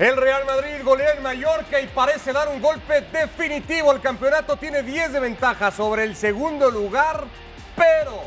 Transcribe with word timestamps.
El 0.00 0.16
Real 0.16 0.46
Madrid 0.46 0.82
golea 0.82 1.12
en 1.12 1.22
Mallorca 1.22 1.78
y 1.78 1.86
parece 1.88 2.32
dar 2.32 2.48
un 2.48 2.62
golpe 2.62 3.02
definitivo. 3.12 3.92
El 3.92 4.00
campeonato 4.00 4.56
tiene 4.56 4.82
10 4.82 5.12
de 5.12 5.20
ventaja 5.20 5.70
sobre 5.70 6.04
el 6.04 6.16
segundo 6.16 6.70
lugar, 6.70 7.24
pero 7.76 8.22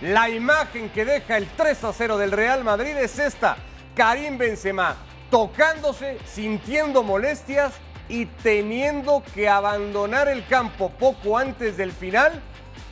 la 0.00 0.28
imagen 0.28 0.90
que 0.90 1.04
deja 1.04 1.36
el 1.36 1.48
3 1.48 1.82
a 1.82 1.92
0 1.92 2.18
del 2.18 2.30
Real 2.30 2.62
Madrid 2.62 2.96
es 2.96 3.18
esta. 3.18 3.56
Karim 3.96 4.38
Benzema 4.38 4.94
tocándose, 5.28 6.18
sintiendo 6.24 7.02
molestias 7.02 7.72
y 8.08 8.26
teniendo 8.26 9.24
que 9.34 9.48
abandonar 9.48 10.28
el 10.28 10.46
campo 10.46 10.88
poco 10.88 11.36
antes 11.36 11.76
del 11.76 11.90
final, 11.90 12.40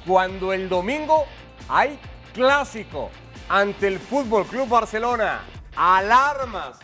cuando 0.05 0.53
el 0.53 0.69
domingo 0.69 1.27
hay 1.69 1.97
clásico 2.35 3.09
ante 3.49 3.87
el 3.87 4.01
Fútbol 4.01 4.49
Club 4.49 4.69
Barcelona. 4.69 5.43
Alarmas 5.77 6.81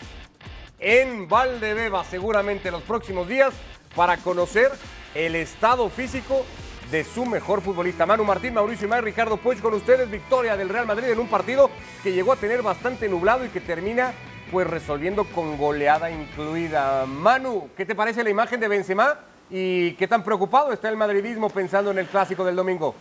en 0.82 1.28
Valdebeba 1.28 2.04
seguramente 2.04 2.70
los 2.70 2.82
próximos 2.82 3.28
días 3.28 3.54
para 3.94 4.16
conocer 4.16 4.70
el 5.14 5.36
estado 5.36 5.88
físico 5.88 6.44
de 6.90 7.04
su 7.04 7.24
mejor 7.24 7.62
futbolista. 7.62 8.04
Manu 8.04 8.24
Martín, 8.24 8.52
Mauricio 8.54 8.86
Imay, 8.86 9.00
Ricardo 9.00 9.36
Puig 9.36 9.60
con 9.60 9.72
ustedes. 9.74 10.10
Victoria 10.10 10.56
del 10.56 10.68
Real 10.68 10.86
Madrid 10.86 11.08
en 11.08 11.20
un 11.20 11.28
partido 11.28 11.70
que 12.02 12.12
llegó 12.12 12.32
a 12.32 12.36
tener 12.36 12.62
bastante 12.62 13.08
nublado 13.08 13.44
y 13.44 13.48
que 13.48 13.60
termina 13.60 14.12
pues 14.50 14.66
resolviendo 14.66 15.24
con 15.24 15.56
goleada 15.56 16.10
incluida. 16.10 17.06
Manu, 17.06 17.70
¿qué 17.76 17.86
te 17.86 17.94
parece 17.94 18.24
la 18.24 18.30
imagen 18.30 18.60
de 18.60 18.68
Benzema 18.68 19.20
y 19.48 19.92
qué 19.92 20.08
tan 20.08 20.24
preocupado 20.24 20.72
está 20.72 20.88
el 20.88 20.96
madridismo 20.96 21.48
pensando 21.48 21.90
en 21.92 21.98
el 21.98 22.06
clásico 22.06 22.44
del 22.44 22.56
domingo? 22.56 22.94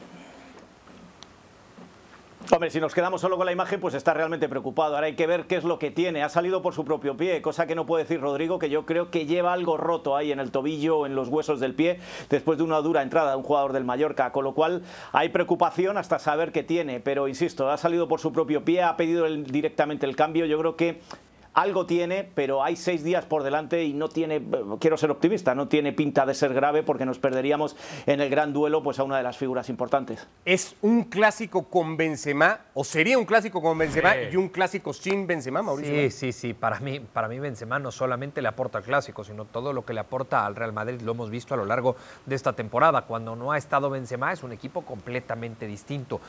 Hombre, 2.53 2.69
si 2.69 2.81
nos 2.81 2.93
quedamos 2.93 3.21
solo 3.21 3.37
con 3.37 3.45
la 3.45 3.53
imagen, 3.53 3.79
pues 3.79 3.93
está 3.93 4.13
realmente 4.13 4.49
preocupado. 4.49 4.95
Ahora 4.95 5.07
hay 5.07 5.15
que 5.15 5.25
ver 5.25 5.45
qué 5.47 5.55
es 5.55 5.63
lo 5.63 5.79
que 5.79 5.89
tiene. 5.89 6.21
Ha 6.21 6.27
salido 6.27 6.61
por 6.61 6.73
su 6.73 6.83
propio 6.83 7.15
pie, 7.15 7.41
cosa 7.41 7.65
que 7.65 7.75
no 7.75 7.85
puede 7.85 8.03
decir 8.03 8.19
Rodrigo, 8.19 8.59
que 8.59 8.69
yo 8.69 8.85
creo 8.85 9.09
que 9.09 9.25
lleva 9.25 9.53
algo 9.53 9.77
roto 9.77 10.17
ahí 10.17 10.33
en 10.33 10.39
el 10.41 10.51
tobillo 10.51 11.05
en 11.05 11.15
los 11.15 11.29
huesos 11.29 11.61
del 11.61 11.75
pie 11.75 12.01
después 12.29 12.57
de 12.57 12.65
una 12.65 12.81
dura 12.81 13.03
entrada 13.03 13.31
de 13.31 13.37
un 13.37 13.43
jugador 13.43 13.71
del 13.71 13.85
Mallorca. 13.85 14.33
Con 14.33 14.43
lo 14.43 14.53
cual 14.53 14.83
hay 15.13 15.29
preocupación 15.29 15.97
hasta 15.97 16.19
saber 16.19 16.51
qué 16.51 16.61
tiene. 16.61 16.99
Pero 16.99 17.29
insisto, 17.29 17.69
ha 17.69 17.77
salido 17.77 18.09
por 18.09 18.19
su 18.19 18.33
propio 18.33 18.65
pie, 18.65 18.83
ha 18.83 18.97
pedido 18.97 19.25
directamente 19.29 20.05
el 20.05 20.17
cambio. 20.17 20.45
Yo 20.45 20.59
creo 20.59 20.75
que 20.75 20.99
algo 21.53 21.85
tiene, 21.85 22.23
pero 22.23 22.63
hay 22.63 22.75
seis 22.75 23.03
días 23.03 23.25
por 23.25 23.43
delante 23.43 23.83
y 23.83 23.93
no 23.93 24.07
tiene, 24.07 24.41
quiero 24.79 24.97
ser 24.97 25.11
optimista, 25.11 25.53
no 25.53 25.67
tiene 25.67 25.91
pinta 25.91 26.25
de 26.25 26.33
ser 26.33 26.53
grave 26.53 26.83
porque 26.83 27.05
nos 27.05 27.19
perderíamos 27.19 27.75
en 28.05 28.21
el 28.21 28.29
gran 28.29 28.53
duelo 28.53 28.81
pues 28.83 28.99
a 28.99 29.03
una 29.03 29.17
de 29.17 29.23
las 29.23 29.37
figuras 29.37 29.69
importantes. 29.69 30.27
¿Es 30.45 30.75
un 30.81 31.05
clásico 31.05 31.63
con 31.63 31.97
Benzema 31.97 32.61
o 32.73 32.83
sería 32.83 33.17
un 33.17 33.25
clásico 33.25 33.61
con 33.61 33.77
Benzema 33.77 34.15
y 34.31 34.35
un 34.37 34.49
clásico 34.49 34.93
sin 34.93 35.27
Benzema, 35.27 35.61
Mauricio? 35.61 35.93
Sí, 35.93 36.11
sí, 36.11 36.31
sí, 36.31 36.53
para 36.53 36.79
mí, 36.79 36.99
para 36.99 37.27
mí 37.27 37.39
Benzema 37.39 37.79
no 37.79 37.91
solamente 37.91 38.41
le 38.41 38.47
aporta 38.47 38.77
al 38.77 38.83
clásico, 38.83 39.23
sino 39.23 39.45
todo 39.45 39.73
lo 39.73 39.85
que 39.85 39.93
le 39.93 39.99
aporta 39.99 40.45
al 40.45 40.55
Real 40.55 40.71
Madrid, 40.71 41.01
lo 41.01 41.11
hemos 41.11 41.29
visto 41.29 41.53
a 41.53 41.57
lo 41.57 41.65
largo 41.65 41.95
de 42.25 42.35
esta 42.35 42.53
temporada. 42.53 43.01
Cuando 43.01 43.35
no 43.35 43.51
ha 43.51 43.57
estado 43.57 43.89
Benzema 43.89 44.31
es 44.31 44.43
un 44.43 44.53
equipo 44.53 44.83
completamente 44.83 45.67
distinto. 45.67 46.21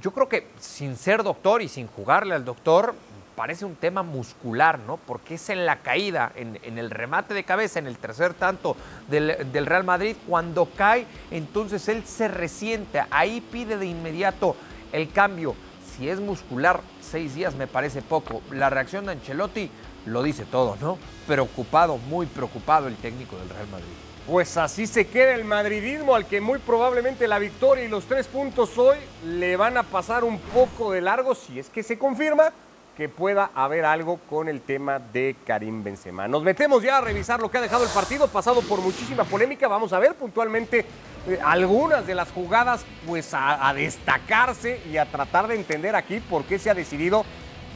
Yo 0.00 0.12
creo 0.12 0.28
que 0.28 0.46
sin 0.58 0.96
ser 0.96 1.22
doctor 1.22 1.60
y 1.60 1.68
sin 1.68 1.86
jugarle 1.86 2.34
al 2.34 2.44
doctor, 2.44 2.94
parece 3.40 3.64
un 3.64 3.74
tema 3.74 4.02
muscular, 4.02 4.78
¿no? 4.80 4.98
Porque 4.98 5.36
es 5.36 5.48
en 5.48 5.64
la 5.64 5.76
caída, 5.76 6.30
en, 6.36 6.58
el 6.76 6.90
remate 6.90 7.32
de 7.32 7.42
cabeza, 7.42 7.78
en 7.78 7.86
el 7.86 7.96
tercer 7.96 8.34
tanto 8.34 8.76
del, 9.08 9.50
del, 9.50 9.64
Real 9.64 9.82
Madrid, 9.82 10.14
cuando 10.28 10.68
cae, 10.76 11.06
entonces 11.30 11.88
él 11.88 12.04
se 12.04 12.28
resiente, 12.28 13.02
ahí 13.10 13.40
pide 13.40 13.78
de 13.78 13.86
inmediato 13.86 14.56
el 14.92 15.10
cambio. 15.10 15.54
Si 15.96 16.06
es 16.06 16.20
muscular, 16.20 16.82
seis 17.00 17.34
días 17.34 17.54
me 17.54 17.66
parece 17.66 18.02
poco. 18.02 18.42
La 18.50 18.68
reacción 18.68 19.06
de 19.06 19.12
Ancelotti 19.12 19.70
lo 20.04 20.22
dice 20.22 20.44
todo, 20.44 20.76
¿no? 20.78 20.98
Preocupado, 21.26 21.96
muy 21.96 22.26
preocupado 22.26 22.88
el 22.88 22.96
técnico 22.96 23.38
del 23.38 23.48
Real 23.48 23.68
Madrid. 23.68 23.86
Pues 24.26 24.58
así 24.58 24.86
se 24.86 25.06
queda 25.06 25.32
el 25.34 25.46
madridismo 25.46 26.14
al 26.14 26.26
que 26.26 26.42
muy 26.42 26.58
probablemente 26.58 27.26
la 27.26 27.38
victoria 27.38 27.84
y 27.84 27.88
los 27.88 28.04
tres 28.04 28.26
puntos 28.26 28.76
hoy 28.76 28.98
le 29.24 29.56
van 29.56 29.78
a 29.78 29.82
pasar 29.82 30.24
un 30.24 30.38
poco 30.38 30.92
de 30.92 31.00
largo 31.00 31.34
si 31.34 31.58
es 31.58 31.70
que 31.70 31.82
se 31.82 31.98
confirma 31.98 32.52
que 33.00 33.08
pueda 33.08 33.50
haber 33.54 33.86
algo 33.86 34.18
con 34.28 34.46
el 34.46 34.60
tema 34.60 34.98
de 34.98 35.34
Karim 35.46 35.82
Benzema. 35.82 36.28
Nos 36.28 36.42
metemos 36.42 36.82
ya 36.82 36.98
a 36.98 37.00
revisar 37.00 37.40
lo 37.40 37.50
que 37.50 37.56
ha 37.56 37.62
dejado 37.62 37.82
el 37.84 37.88
partido, 37.88 38.28
pasado 38.28 38.60
por 38.60 38.82
muchísima 38.82 39.24
polémica. 39.24 39.68
Vamos 39.68 39.94
a 39.94 39.98
ver 39.98 40.14
puntualmente 40.16 40.84
eh, 41.26 41.38
algunas 41.42 42.06
de 42.06 42.14
las 42.14 42.30
jugadas, 42.30 42.84
pues 43.06 43.30
a 43.32 43.72
destacarse 43.74 44.82
y 44.92 44.98
a 44.98 45.06
tratar 45.06 45.48
de 45.48 45.54
entender 45.54 45.96
aquí 45.96 46.20
por 46.20 46.44
qué 46.44 46.58
se 46.58 46.68
ha 46.68 46.74
decidido 46.74 47.24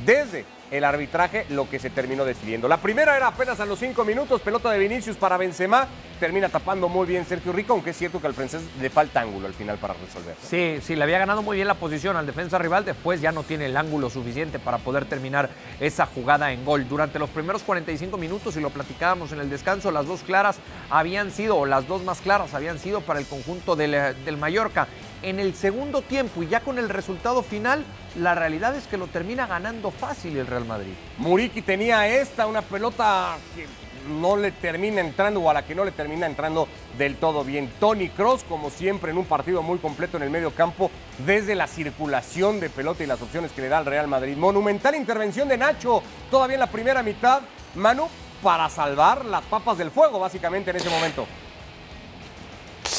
desde 0.05 0.45
el 0.75 0.83
arbitraje 0.83 1.47
lo 1.51 1.71
que 1.71 1.79
se 1.79 1.89
terminó 1.89 2.25
decidiendo. 2.25 2.67
La 2.67 2.79
primera 2.79 3.17
era 3.17 3.29
apenas 3.29 3.61
a 3.61 3.65
los 3.65 3.79
cinco 3.79 4.05
minutos, 4.05 4.41
pelota 4.41 4.71
de 4.73 4.79
Vinicius 4.79 5.17
para 5.17 5.37
Benzema, 5.37 5.87
termina 6.19 6.49
tapando 6.49 6.89
muy 6.89 7.07
bien 7.07 7.25
Sergio 7.25 7.53
Rico, 7.53 7.75
aunque 7.75 7.91
es 7.91 7.97
cierto 7.97 8.21
que 8.21 8.27
al 8.27 8.35
francés 8.35 8.63
le 8.81 8.91
falta 8.91 9.21
ángulo 9.21 9.47
al 9.47 9.55
final 9.55 9.79
para 9.79 9.95
resolver. 9.95 10.35
Sí, 10.43 10.79
sí, 10.83 10.97
le 10.97 11.05
había 11.05 11.19
ganado 11.19 11.43
muy 11.43 11.57
bien 11.57 11.69
la 11.69 11.75
posición 11.75 12.17
al 12.17 12.27
defensa 12.27 12.59
rival, 12.59 12.85
después 12.85 13.21
ya 13.21 13.31
no 13.31 13.45
tiene 13.45 13.67
el 13.67 13.77
ángulo 13.77 14.11
suficiente 14.11 14.59
para 14.59 14.79
poder 14.79 15.05
terminar 15.05 15.49
esa 15.79 16.07
jugada 16.07 16.51
en 16.53 16.65
gol. 16.65 16.89
Durante 16.89 17.21
los 17.21 17.31
primeros 17.31 17.63
45 17.63 18.19
minutos, 18.19 18.57
y 18.57 18.61
lo 18.61 18.71
platicábamos 18.71 19.31
en 19.31 19.39
el 19.39 19.51
descanso, 19.51 19.93
las 19.93 20.07
dos 20.07 20.23
claras 20.25 20.57
habían 20.91 21.31
sido, 21.31 21.57
o 21.57 21.67
las 21.67 21.87
dos 21.87 22.03
más 22.03 22.21
claras 22.21 22.53
habían 22.53 22.81
sido 22.81 23.01
para 23.01 23.21
el 23.21 23.27
conjunto 23.27 23.77
del, 23.77 23.93
del 24.25 24.37
Mallorca 24.37 24.89
en 25.25 25.41
el 25.41 25.55
segundo 25.55 26.03
tiempo 26.03 26.43
y 26.43 26.49
ya 26.49 26.61
con 26.61 26.79
el 26.79 26.89
resultado 26.89 27.43
final, 27.43 27.85
la 28.17 28.35
realidad 28.35 28.77
es 28.77 28.87
que 28.87 28.97
lo 28.97 29.07
termina 29.07 29.47
ganando 29.47 29.91
fácil 29.91 30.37
el 30.37 30.47
Real 30.47 30.65
Madrid. 30.65 30.93
Muriqui 31.19 31.63
tenía 31.63 32.07
esta, 32.07 32.47
una 32.47 32.63
pelota 32.63 33.37
que 33.57 33.67
no 34.09 34.37
le 34.37 34.53
termina 34.53 35.01
entrando 35.01 35.41
o 35.41 35.51
a 35.51 35.55
la 35.55 35.65
que 35.65 35.75
no 35.75 35.85
le 35.85 35.93
termina 35.93 36.27
entrando 36.27 36.69
del 36.99 37.17
todo 37.17 37.43
bien. 37.43 37.73
Tony 37.81 38.11
Cross, 38.11 38.45
como 38.49 38.69
siempre, 38.71 39.13
en 39.13 39.19
un 39.19 39.25
partido 39.25 39.63
muy 39.63 39.79
completo 39.79 40.19
en 40.19 40.25
el 40.25 40.31
medio 40.31 40.51
campo, 40.51 40.91
desde 41.25 41.55
la 41.55 41.67
circulación 41.67 42.61
de 42.61 42.69
pelota 42.69 43.03
y 43.03 43.07
las 43.07 43.23
opciones 43.23 43.53
que 43.53 43.63
le 43.63 43.69
da 43.69 43.79
al 43.79 43.87
Real 43.87 44.07
Madrid. 44.07 44.37
Monumental 44.37 44.95
intervención 44.95 45.49
de 45.49 45.57
Nacho, 45.57 46.03
todavía 46.31 46.55
en 46.55 46.61
la 46.61 46.71
primera 46.71 47.03
mitad, 47.03 47.41
Manu, 47.75 48.09
para 48.43 48.69
salvar 48.69 49.25
las 49.25 49.43
papas 49.45 49.79
del 49.79 49.91
fuego, 49.91 50.21
básicamente, 50.21 50.71
en 50.71 50.77
ese 50.77 50.91
momento. 50.91 51.27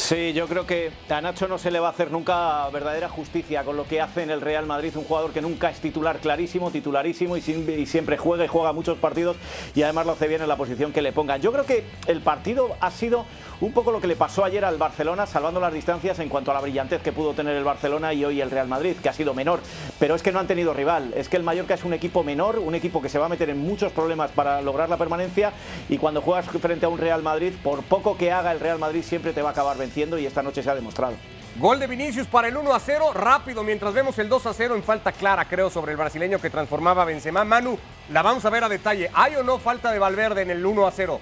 Sí, 0.06 0.34
yo 0.34 0.46
creo 0.48 0.68
que 0.68 0.92
a 1.10 1.20
Nacho 1.20 1.48
no 1.48 1.58
se 1.58 1.72
le 1.72 1.80
va 1.80 1.88
a 1.88 1.90
hacer 1.90 2.12
nunca 2.12 2.70
verdadera 2.70 3.10
justicia 3.10 3.64
con 3.64 3.76
lo 3.76 3.88
que 3.88 4.02
hace 4.02 4.22
en 4.22 4.30
el 4.30 4.40
Real 4.40 4.68
Madrid, 4.68 4.96
un 4.96 5.04
jugador 5.04 5.32
que 5.32 5.42
nunca 5.42 5.72
es 5.72 5.80
titular 5.80 6.20
clarísimo, 6.20 6.70
titularísimo 6.70 7.38
y, 7.38 7.42
siempre 7.42 8.16
juega 8.16 8.46
y 8.46 8.48
juega 8.48 8.72
muchos 8.72 9.00
partidos 9.00 9.36
y 9.74 9.82
además 9.82 10.06
lo 10.06 10.12
hace 10.12 10.28
bien 10.28 10.44
en 10.44 10.48
la 10.48 10.58
posición 10.58 10.94
que 10.94 11.02
le 11.02 11.12
pongan. 11.12 11.42
Yo 11.42 11.52
creo 11.52 11.66
que 11.66 11.86
el 12.06 12.22
partido 12.22 12.78
ha 12.82 12.92
sido 12.92 13.26
un 13.62 13.72
poco 13.72 13.92
lo 13.92 14.00
que 14.00 14.06
le 14.06 14.16
pasó 14.16 14.46
ayer 14.46 14.64
al 14.64 14.78
Barcelona, 14.78 15.26
salvando 15.26 15.60
las 15.60 15.74
distancias 15.74 16.20
en 16.20 16.30
cuanto 16.30 16.52
a 16.52 16.54
la 16.54 16.62
brillantez 16.62 17.02
que 17.02 17.12
pudo 17.12 17.34
tener 17.34 17.56
el 17.56 17.64
Barcelona 17.64 18.14
y 18.14 18.24
hoy 18.26 18.42
el 18.42 18.52
Real 18.52 18.68
Madrid, 18.68 18.98
que 19.02 19.10
ha 19.10 19.14
sido 19.14 19.34
menor. 19.34 19.60
Pero 19.98 20.14
es 20.14 20.22
que 20.22 20.32
no 20.32 20.40
han 20.40 20.46
tenido 20.46 20.76
rival, 20.76 21.16
es 21.16 21.30
que 21.30 21.38
el 21.38 21.44
Mallorca 21.44 21.74
es 21.74 21.84
un 21.84 21.94
equipo 21.94 22.24
menor, 22.24 22.60
un 22.60 22.76
equipo 22.76 23.02
que 23.02 23.10
se 23.10 23.18
va 23.18 23.26
a 23.26 23.30
meter 23.30 23.50
en 23.50 23.58
muchos 23.58 23.92
problemas 23.92 24.30
para 24.30 24.62
lograr 24.62 24.88
la 24.88 24.98
permanencia 24.98 25.52
y 25.90 25.98
cuando 25.98 26.22
juegas 26.22 26.46
frente 26.46 26.86
a 26.86 26.90
un 26.90 27.00
Real 27.00 27.24
Madrid, 27.24 27.54
por 27.64 27.82
poco 27.82 28.18
que 28.18 28.32
haga 28.32 28.52
el 28.52 28.60
Real 28.60 28.78
Madrid 28.78 29.02
siempre 29.02 29.34
te 29.34 29.42
va 29.42 29.50
a 29.50 29.52
acabar 29.54 29.76
venciendo 29.80 29.95
y 29.96 30.26
esta 30.26 30.44
noche 30.44 30.62
se 30.62 30.70
ha 30.70 30.76
demostrado. 30.76 31.16
Gol 31.58 31.80
de 31.80 31.88
Vinicius 31.88 32.28
para 32.28 32.50
el 32.50 32.58
1 32.58 32.74
a 32.74 32.80
0, 32.80 33.14
rápido, 33.14 33.64
mientras 33.64 33.94
vemos 33.94 34.20
el 34.20 34.28
2 34.28 34.46
a 34.48 34.54
0 34.54 34.76
en 34.76 34.84
falta 34.84 35.14
clara, 35.14 35.46
creo, 35.46 35.70
sobre 35.70 35.94
el 35.94 35.98
brasileño 35.98 36.40
que 36.40 36.50
transformaba 36.50 37.04
a 37.04 37.06
Benzema. 37.06 37.46
Manu, 37.46 37.80
la 38.12 38.22
vamos 38.22 38.44
a 38.44 38.50
ver 38.50 38.66
a 38.66 38.70
detalle. 38.70 39.10
¿Hay 39.14 39.38
o 39.38 39.44
no 39.44 39.58
falta 39.58 39.94
de 39.94 40.00
Valverde 40.00 40.42
en 40.42 40.52
el 40.52 40.66
1 40.66 40.86
a 40.86 40.92
0? 40.92 41.22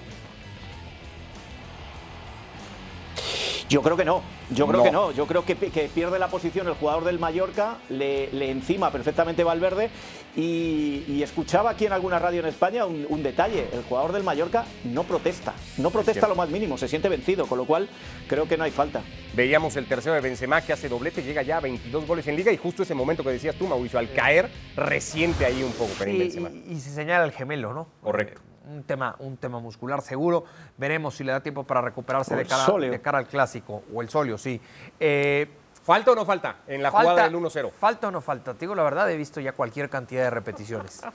Yo 3.68 3.80
creo 3.80 3.96
que 3.96 4.04
no, 4.04 4.22
yo 4.50 4.66
creo 4.66 4.82
que 4.82 4.90
no, 4.90 5.10
yo 5.12 5.26
creo 5.26 5.44
que, 5.44 5.56
pierde 5.56 6.18
la 6.18 6.28
posición 6.28 6.68
el 6.68 6.74
jugador 6.74 7.04
del 7.04 7.18
Mallorca, 7.18 7.78
le, 7.88 8.28
encima 8.50 8.90
perfectamente 8.90 9.42
Valverde 9.42 9.90
y, 10.36 11.22
escuchaba 11.22 11.70
aquí 11.70 11.86
en 11.86 11.92
alguna 11.92 12.18
radio 12.18 12.40
en 12.40 12.46
España 12.46 12.84
un, 12.84 13.22
detalle, 13.22 13.66
el 13.72 13.82
jugador 13.84 14.12
del 14.12 14.22
Mallorca 14.22 14.66
no 14.84 15.04
protesta, 15.04 15.54
no 15.78 15.90
protesta 15.90 16.28
lo 16.28 16.34
más 16.34 16.50
mínimo, 16.50 16.76
se 16.76 16.88
siente 16.88 17.08
vencido, 17.08 17.46
con 17.46 17.56
lo 17.56 17.64
cual 17.64 17.88
creo 18.28 18.46
que 18.46 18.58
no 18.58 18.64
hay 18.64 18.70
falta. 18.70 19.00
Veíamos 19.34 19.76
el 19.76 19.86
tercero 19.86 20.14
de 20.14 20.20
Benzema 20.20 20.60
que 20.60 20.74
hace 20.74 20.90
doblete, 20.90 21.22
llega 21.22 21.42
ya 21.42 21.56
a 21.56 21.60
22 21.60 22.06
goles 22.06 22.26
en 22.26 22.36
liga 22.36 22.52
y 22.52 22.58
justo 22.58 22.82
ese 22.82 22.94
momento 22.94 23.22
que 23.22 23.30
decías 23.30 23.56
tú, 23.56 23.66
Mauricio, 23.66 23.98
al 23.98 24.12
caer, 24.12 24.50
resiente 24.76 25.46
ahí 25.46 25.62
un 25.62 25.72
poco 25.72 25.92
Benzema. 25.98 26.50
Y, 26.50 26.74
y 26.74 26.80
se 26.80 26.90
señala 26.90 27.24
el 27.24 27.32
gemelo, 27.32 27.72
¿no? 27.72 27.88
Correcto 28.02 28.42
un 28.68 28.84
tema, 28.84 29.16
un 29.18 29.36
tema 29.36 29.58
muscular 29.60 30.00
seguro. 30.02 30.44
Veremos 30.76 31.14
si 31.14 31.24
le 31.24 31.32
da 31.32 31.40
tiempo 31.40 31.64
para 31.64 31.80
recuperarse 31.80 32.34
de 32.36 32.46
cara, 32.46 32.78
de 32.78 33.00
cara, 33.00 33.18
al 33.18 33.26
clásico. 33.26 33.82
O 33.92 34.02
el 34.02 34.08
solio, 34.08 34.38
sí. 34.38 34.60
Eh, 34.98 35.48
¿Falta 35.82 36.12
o 36.12 36.14
no 36.14 36.24
falta 36.24 36.56
en 36.66 36.82
la 36.82 36.90
jugada 36.90 37.24
del 37.24 37.34
1-0? 37.34 37.70
Falta 37.70 38.08
o 38.08 38.10
no 38.10 38.20
falta. 38.20 38.54
Te 38.54 38.60
digo 38.60 38.74
la 38.74 38.82
verdad, 38.82 39.10
he 39.10 39.16
visto 39.16 39.40
ya 39.40 39.52
cualquier 39.52 39.90
cantidad 39.90 40.22
de 40.24 40.30
repeticiones. 40.30 41.02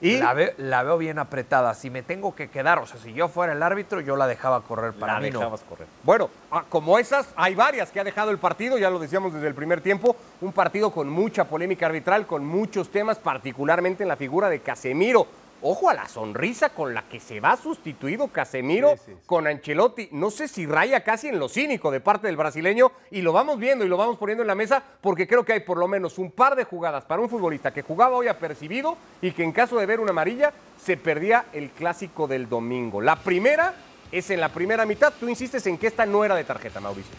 Y 0.00 0.18
la, 0.18 0.82
veo 0.84 0.98
bien 0.98 1.18
apretada. 1.18 1.74
Si 1.74 1.90
me 1.90 2.02
tengo 2.02 2.34
que 2.34 2.48
quedar, 2.48 2.78
o 2.78 2.86
sea, 2.86 3.00
si 3.00 3.12
yo 3.12 3.26
fuera 3.28 3.52
el 3.52 3.62
árbitro, 3.62 4.00
yo 4.00 4.16
la 4.16 4.28
dejaba 4.28 4.60
correr 4.60 4.92
para 4.92 5.14
la 5.14 5.20
mí. 5.20 5.30
Dejabas 5.30 5.62
correr. 5.62 5.88
Bueno, 6.04 6.30
ah, 6.52 6.64
como 6.68 7.00
esas, 7.00 7.28
hay 7.34 7.56
varias 7.56 7.90
que 7.90 7.98
ha 7.98 8.04
dejado 8.04 8.30
el 8.30 8.38
partido, 8.38 8.78
ya 8.78 8.90
lo 8.90 9.00
decíamos 9.00 9.34
desde 9.34 9.48
el 9.48 9.54
primer 9.54 9.80
tiempo. 9.80 10.14
Un 10.40 10.52
partido 10.52 10.92
con 10.92 11.08
mucha 11.08 11.44
polémica 11.44 11.86
arbitral, 11.86 12.26
con 12.26 12.44
muchos 12.44 12.90
temas, 12.90 13.18
particularmente 13.18 14.04
en 14.04 14.08
la 14.08 14.16
figura 14.16 14.48
de 14.48 14.60
Casemiro 14.60 15.26
Ojo 15.60 15.90
a 15.90 15.94
la 15.94 16.08
sonrisa 16.08 16.68
con 16.68 16.94
la 16.94 17.08
que 17.08 17.18
se 17.18 17.40
va 17.40 17.56
sustituido 17.56 18.28
Casemiro 18.28 18.92
Sí, 18.92 19.02
sí, 19.06 19.12
sí. 19.12 19.18
con 19.26 19.46
Ancelotti. 19.46 20.08
No 20.12 20.30
sé 20.30 20.46
si 20.46 20.66
raya 20.66 21.02
casi 21.02 21.28
en 21.28 21.38
lo 21.38 21.48
cínico 21.48 21.90
de 21.90 22.00
parte 22.00 22.28
del 22.28 22.36
brasileño 22.36 22.92
y 23.10 23.22
lo 23.22 23.32
vamos 23.32 23.58
viendo 23.58 23.84
y 23.84 23.88
lo 23.88 23.96
vamos 23.96 24.18
poniendo 24.18 24.42
en 24.42 24.46
la 24.48 24.54
mesa 24.54 24.82
porque 25.00 25.26
creo 25.26 25.44
que 25.44 25.54
hay 25.54 25.60
por 25.60 25.78
lo 25.78 25.88
menos 25.88 26.18
un 26.18 26.30
par 26.30 26.54
de 26.54 26.64
jugadas 26.64 27.04
para 27.04 27.20
un 27.22 27.28
futbolista 27.28 27.72
que 27.72 27.82
jugaba 27.82 28.16
hoy 28.16 28.28
apercibido 28.28 28.96
y 29.20 29.32
que 29.32 29.42
en 29.42 29.52
caso 29.52 29.76
de 29.78 29.86
ver 29.86 29.98
una 30.00 30.10
amarilla 30.10 30.52
se 30.80 30.96
perdía 30.96 31.46
el 31.52 31.70
clásico 31.70 32.28
del 32.28 32.48
domingo. 32.48 33.00
La 33.00 33.16
primera 33.16 33.74
es 34.12 34.30
en 34.30 34.40
la 34.40 34.50
primera 34.50 34.86
mitad. 34.86 35.12
Tú 35.18 35.28
insistes 35.28 35.66
en 35.66 35.76
que 35.76 35.88
esta 35.88 36.06
no 36.06 36.24
era 36.24 36.34
de 36.36 36.44
tarjeta, 36.44 36.80
Mauricio. 36.80 37.14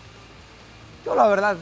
Yo 1.05 1.15
la 1.15 1.27
verdad, 1.27 1.55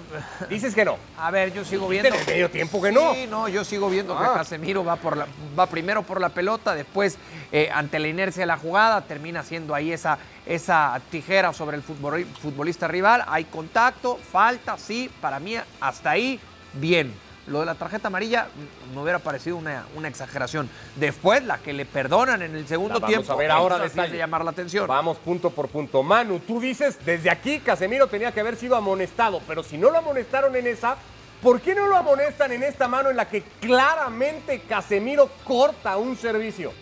Dices 0.49 0.73
que 0.73 0.83
no. 0.83 0.97
a 1.17 1.29
ver, 1.31 1.53
yo 1.53 1.63
sigo 1.63 1.87
viendo. 1.87 2.09
Medio 2.25 2.49
tiempo 2.49 2.81
que 2.81 2.91
no. 2.91 3.13
Sí, 3.13 3.27
no, 3.29 3.47
yo 3.47 3.63
sigo 3.63 3.89
viendo 3.89 4.17
Ah. 4.17 4.29
que 4.33 4.37
Casemiro 4.39 4.83
va, 4.83 4.95
por 4.95 5.15
la, 5.15 5.27
va 5.57 5.67
primero 5.67 6.01
por 6.03 6.19
la 6.19 6.29
pelota, 6.29 6.73
después 6.73 7.17
eh, 7.51 7.69
ante 7.71 7.99
la 7.99 8.07
inercia 8.07 8.41
de 8.41 8.47
la 8.47 8.57
jugada 8.57 9.01
termina 9.01 9.41
haciendo 9.41 9.75
ahí 9.75 9.91
esa, 9.91 10.17
esa 10.45 10.99
tijera 11.11 11.53
sobre 11.53 11.77
el 11.77 11.83
futbol- 11.83 12.25
futbolista 12.41 12.87
rival. 12.87 13.23
Hay 13.27 13.45
contacto, 13.45 14.17
falta, 14.31 14.77
sí, 14.77 15.09
para 15.21 15.39
mí 15.39 15.55
hasta 15.79 16.09
ahí 16.11 16.39
bien. 16.73 17.13
Lo 17.47 17.61
de 17.61 17.65
la 17.65 17.75
tarjeta 17.75 18.09
amarilla 18.09 18.47
me 18.93 19.01
hubiera 19.01 19.19
parecido 19.19 19.55
una, 19.55 19.85
una 19.95 20.09
exageración. 20.09 20.69
Después, 20.95 21.43
la 21.45 21.59
que 21.59 21.71
le 21.71 21.85
perdonan 21.85 22.41
en 22.41 22.55
el 22.55 22.67
segundo 22.67 22.95
La 22.95 22.99
vamos 22.99 23.09
tiempo, 23.09 23.33
a 23.33 23.35
ver 23.37 23.51
ahora 23.51 23.79
detalle. 23.79 24.11
de 24.11 24.17
llamar 24.17 24.43
la 24.43 24.51
atención. 24.51 24.85
Vamos 24.85 25.17
punto 25.17 25.49
por 25.49 25.69
punto. 25.69 26.03
Manu, 26.03 26.39
tú 26.39 26.59
dices, 26.59 26.97
desde 27.05 27.29
aquí 27.29 27.59
Casemiro 27.59 28.07
tenía 28.07 28.33
que 28.33 28.41
haber 28.41 28.57
sido 28.57 28.75
amonestado, 28.75 29.41
pero 29.47 29.63
si 29.63 29.77
no 29.77 29.89
lo 29.89 29.97
amonestaron 29.97 30.55
en 30.57 30.67
esa, 30.67 30.97
¿por 31.41 31.61
qué 31.61 31.73
no 31.73 31.87
lo 31.87 31.95
amonestan 31.95 32.51
en 32.51 32.63
esta 32.63 32.89
mano 32.89 33.09
en 33.09 33.15
la 33.15 33.29
que 33.29 33.43
claramente 33.61 34.61
Casemiro 34.67 35.29
corta 35.45 35.95
un 35.95 36.17
servicio? 36.17 36.73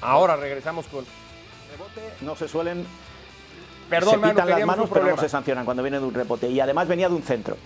Ahora 0.00 0.36
regresamos 0.36 0.86
con... 0.86 1.04
No 2.22 2.34
se 2.34 2.48
suelen 2.48 2.86
Perdón, 3.88 4.20
se 4.20 4.28
pitan 4.28 4.48
las 4.48 4.64
manos, 4.64 4.90
pero 4.92 5.06
no 5.06 5.16
se 5.16 5.28
sancionan 5.28 5.64
cuando 5.64 5.82
viene 5.82 5.98
de 5.98 6.04
un 6.04 6.14
rebote. 6.14 6.48
Y 6.48 6.60
además 6.60 6.88
venía 6.88 7.08
de 7.08 7.14
un 7.14 7.22
centro. 7.22 7.56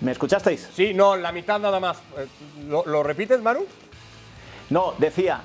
¿Me 0.00 0.12
escuchasteis? 0.12 0.68
Sí, 0.74 0.94
no, 0.94 1.16
la 1.16 1.32
mitad 1.32 1.58
nada 1.58 1.80
más. 1.80 1.98
Eh, 2.18 2.26
¿Lo, 2.68 2.84
lo 2.86 3.02
repites, 3.02 3.40
Manu? 3.42 3.66
No, 4.70 4.94
decía. 4.98 5.40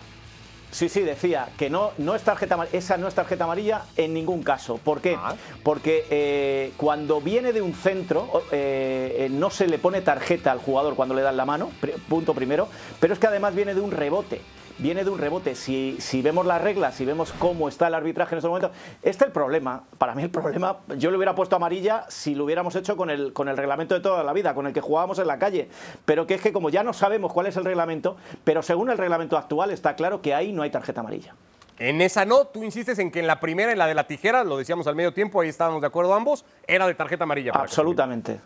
Sí, 0.72 0.88
sí, 0.88 1.02
decía 1.02 1.50
que 1.58 1.70
no, 1.70 1.92
no 1.98 2.16
es 2.16 2.24
tarjeta 2.24 2.58
esa 2.72 2.96
no 2.96 3.10
es 3.10 3.14
tarjeta 3.14 3.44
amarilla 3.44 3.84
en 3.98 4.14
ningún 4.14 4.42
caso. 4.42 4.78
¿Por 4.78 5.02
qué? 5.02 5.18
Ah. 5.20 5.36
Porque 5.64 6.06
eh, 6.10 6.72
cuando 6.78 7.20
viene 7.20 7.52
de 7.52 7.62
un 7.62 7.74
centro 7.74 8.44
eh, 8.52 9.28
no 9.32 9.50
se 9.50 9.68
le 9.68 9.78
pone 9.80 10.00
tarjeta 10.00 10.50
al 10.50 10.60
jugador 10.60 10.96
cuando 10.96 11.14
le 11.14 11.24
dan 11.24 11.36
la 11.36 11.44
mano, 11.44 11.72
punto 12.08 12.34
primero, 12.34 12.70
pero 13.02 13.14
es 13.14 13.20
que 13.20 13.28
además 13.28 13.54
viene 13.54 13.76
de 13.76 13.82
un 13.82 13.92
rebote. 13.92 14.42
Viene 14.82 15.04
de 15.04 15.12
un 15.12 15.20
rebote. 15.20 15.54
Si, 15.54 15.98
si 16.00 16.24
vemos 16.24 16.44
las 16.44 16.60
reglas, 16.60 16.96
si 16.96 17.06
vemos 17.06 17.32
cómo 17.38 17.70
está 17.70 17.88
el 17.88 17.94
arbitraje 17.94 18.34
en 18.34 18.40
este 18.40 18.48
momento, 18.48 18.72
este 19.04 19.24
es 19.24 19.28
el 19.28 19.32
problema. 19.32 19.84
Para 20.00 20.16
mí 20.16 20.24
el 20.24 20.32
problema, 20.32 20.78
yo 20.98 21.12
le 21.12 21.18
hubiera 21.18 21.36
puesto 21.36 21.56
amarilla 21.56 22.06
si 22.10 22.34
lo 22.34 22.46
hubiéramos 22.46 22.76
hecho 22.76 22.98
con 22.98 23.12
el, 23.12 23.32
con 23.32 23.48
el 23.48 23.58
reglamento 23.58 23.94
de 23.94 24.02
toda 24.02 24.24
la 24.24 24.34
vida, 24.34 24.56
con 24.56 24.66
el 24.66 24.74
que 24.74 24.82
jugábamos 24.82 25.20
en 25.20 25.28
la 25.28 25.38
calle. 25.38 25.70
Pero 26.04 26.26
que 26.26 26.34
es 26.34 26.42
que 26.42 26.52
como 26.52 26.72
ya 26.72 26.84
no 26.84 26.94
sabemos 26.94 27.32
cuál 27.32 27.46
es 27.46 27.58
el 27.58 27.64
reglamento, 27.64 28.18
pero 28.44 28.64
según 28.64 28.90
el 28.90 28.98
reglamento 28.98 29.38
actual 29.38 29.70
está 29.70 29.96
claro 29.96 30.20
que 30.22 30.34
ahí 30.34 30.52
no 30.52 30.64
hay 30.64 30.72
tarjeta 30.72 31.02
amarilla. 31.02 31.36
En 31.78 32.02
esa 32.02 32.26
no, 32.26 32.46
tú 32.46 32.64
insistes 32.64 32.98
en 32.98 33.12
que 33.12 33.20
en 33.20 33.28
la 33.28 33.40
primera, 33.40 33.72
en 33.72 33.78
la 33.78 33.86
de 33.86 33.94
la 33.94 34.08
tijera, 34.08 34.44
lo 34.44 34.58
decíamos 34.58 34.88
al 34.88 34.96
medio 34.96 35.14
tiempo, 35.14 35.42
ahí 35.42 35.50
estábamos 35.50 35.82
de 35.82 35.88
acuerdo 35.88 36.14
ambos, 36.16 36.44
era 36.68 36.88
de 36.88 36.96
tarjeta 36.96 37.24
amarilla. 37.26 37.52
Absolutamente. 37.54 38.40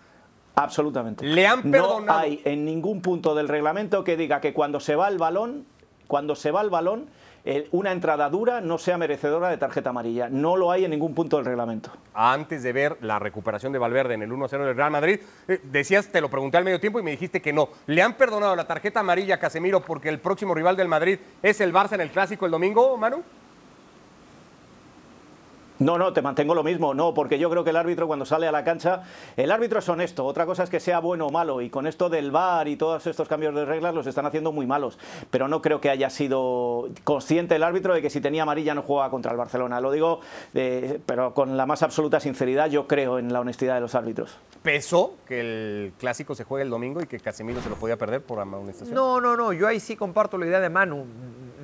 Absolutamente. 0.55 1.25
Le 1.25 1.47
han 1.47 1.61
perdonado. 1.63 2.19
No 2.19 2.25
hay 2.25 2.41
en 2.45 2.65
ningún 2.65 3.01
punto 3.01 3.35
del 3.35 3.47
reglamento 3.47 4.03
que 4.03 4.15
diga 4.17 4.39
que 4.39 4.53
cuando 4.53 4.79
se 4.79 4.95
va 4.95 5.09
el 5.09 5.17
balón, 5.17 5.65
cuando 6.07 6.35
se 6.35 6.51
va 6.51 6.61
el 6.61 6.69
balón, 6.69 7.07
eh, 7.47 7.67
una 7.71 7.91
entrada 7.91 8.27
dura 8.29 8.59
no 8.59 8.79
sea 8.79 8.97
merecedora 8.97 9.49
de 9.49 9.57
tarjeta 9.57 9.91
amarilla. 9.91 10.29
No 10.29 10.57
lo 10.57 10.71
hay 10.71 10.83
en 10.83 10.91
ningún 10.91 11.13
punto 11.13 11.37
del 11.37 11.45
reglamento. 11.45 11.91
antes 12.13 12.63
de 12.63 12.73
ver 12.73 12.97
la 13.01 13.19
recuperación 13.19 13.71
de 13.71 13.77
Valverde 13.77 14.15
en 14.15 14.23
el 14.23 14.31
1-0 14.31 14.65
del 14.65 14.75
Real 14.75 14.89
Madrid, 14.89 15.19
eh, 15.47 15.59
decías, 15.63 16.07
te 16.07 16.21
lo 16.21 16.29
pregunté 16.29 16.57
al 16.57 16.63
medio 16.63 16.79
tiempo 16.79 16.99
y 16.99 17.03
me 17.03 17.11
dijiste 17.11 17.41
que 17.41 17.53
no. 17.53 17.69
¿Le 17.85 18.01
han 18.01 18.13
perdonado 18.13 18.55
la 18.55 18.65
tarjeta 18.65 19.01
amarilla 19.01 19.35
a 19.35 19.39
Casemiro 19.39 19.81
porque 19.81 20.09
el 20.09 20.19
próximo 20.19 20.55
rival 20.55 20.75
del 20.75 20.87
Madrid 20.87 21.19
es 21.43 21.61
el 21.61 21.73
Barça 21.73 21.93
en 21.93 22.01
el 22.01 22.09
Clásico 22.09 22.45
el 22.45 22.51
domingo, 22.51 22.97
Manu? 22.97 23.21
No, 25.79 25.97
no, 25.97 26.13
te 26.13 26.21
mantengo 26.21 26.55
lo 26.55 26.63
mismo, 26.63 26.93
no, 26.93 27.13
porque 27.13 27.37
yo 27.37 27.49
creo 27.49 27.63
que 27.65 27.71
el 27.71 27.75
árbitro 27.75 28.07
cuando 28.07 28.25
sale 28.25 28.47
a 28.47 28.51
la 28.51 28.63
cancha, 28.63 29.03
el 29.35 29.51
árbitro 29.51 29.79
es 29.79 29.89
honesto, 29.89 30.25
otra 30.25 30.45
cosa 30.45 30.63
es 30.63 30.69
que 30.69 30.79
sea 30.79 30.99
bueno 30.99 31.27
o 31.27 31.31
malo, 31.31 31.59
y 31.59 31.69
con 31.69 31.85
esto 31.85 32.09
del 32.09 32.31
VAR 32.31 32.69
y 32.69 32.77
todos 32.77 33.05
estos 33.07 33.27
cambios 33.27 33.53
de 33.53 33.65
reglas 33.65 33.93
los 33.93 34.07
están 34.07 34.25
haciendo 34.25 34.53
muy 34.53 34.65
malos, 34.65 34.97
pero 35.31 35.49
no 35.49 35.61
creo 35.61 35.81
que 35.81 35.89
haya 35.89 36.09
sido 36.09 36.87
consciente 37.03 37.55
el 37.55 37.63
árbitro 37.63 37.93
de 37.93 38.01
que 38.01 38.09
si 38.09 38.21
tenía 38.21 38.43
amarilla 38.43 38.73
no 38.73 38.83
jugaba 38.83 39.11
contra 39.11 39.31
el 39.31 39.37
Barcelona, 39.37 39.81
lo 39.81 39.91
digo, 39.91 40.21
eh, 40.53 40.99
pero 41.05 41.33
con 41.33 41.57
la 41.57 41.65
más 41.65 41.83
absoluta 41.83 42.21
sinceridad, 42.21 42.69
yo 42.69 42.87
creo 42.87 43.19
en 43.19 43.33
la 43.33 43.41
honestidad 43.41 43.75
de 43.75 43.81
los 43.81 43.95
árbitros. 43.95 44.37
¿Pesó 44.63 45.15
que 45.27 45.41
el 45.41 45.93
Clásico 45.99 46.35
se 46.35 46.45
juegue 46.45 46.63
el 46.63 46.69
domingo 46.69 47.01
y 47.01 47.05
que 47.05 47.19
Casemiro 47.19 47.61
se 47.61 47.69
lo 47.69 47.75
podía 47.75 47.97
perder 47.97 48.21
por 48.21 48.39
amonestación? 48.39 48.95
No, 48.95 49.19
no, 49.19 49.35
no, 49.35 49.51
yo 49.51 49.67
ahí 49.67 49.79
sí 49.79 49.95
comparto 49.95 50.37
la 50.37 50.45
idea 50.45 50.59
de 50.59 50.69
Manu. 50.69 51.05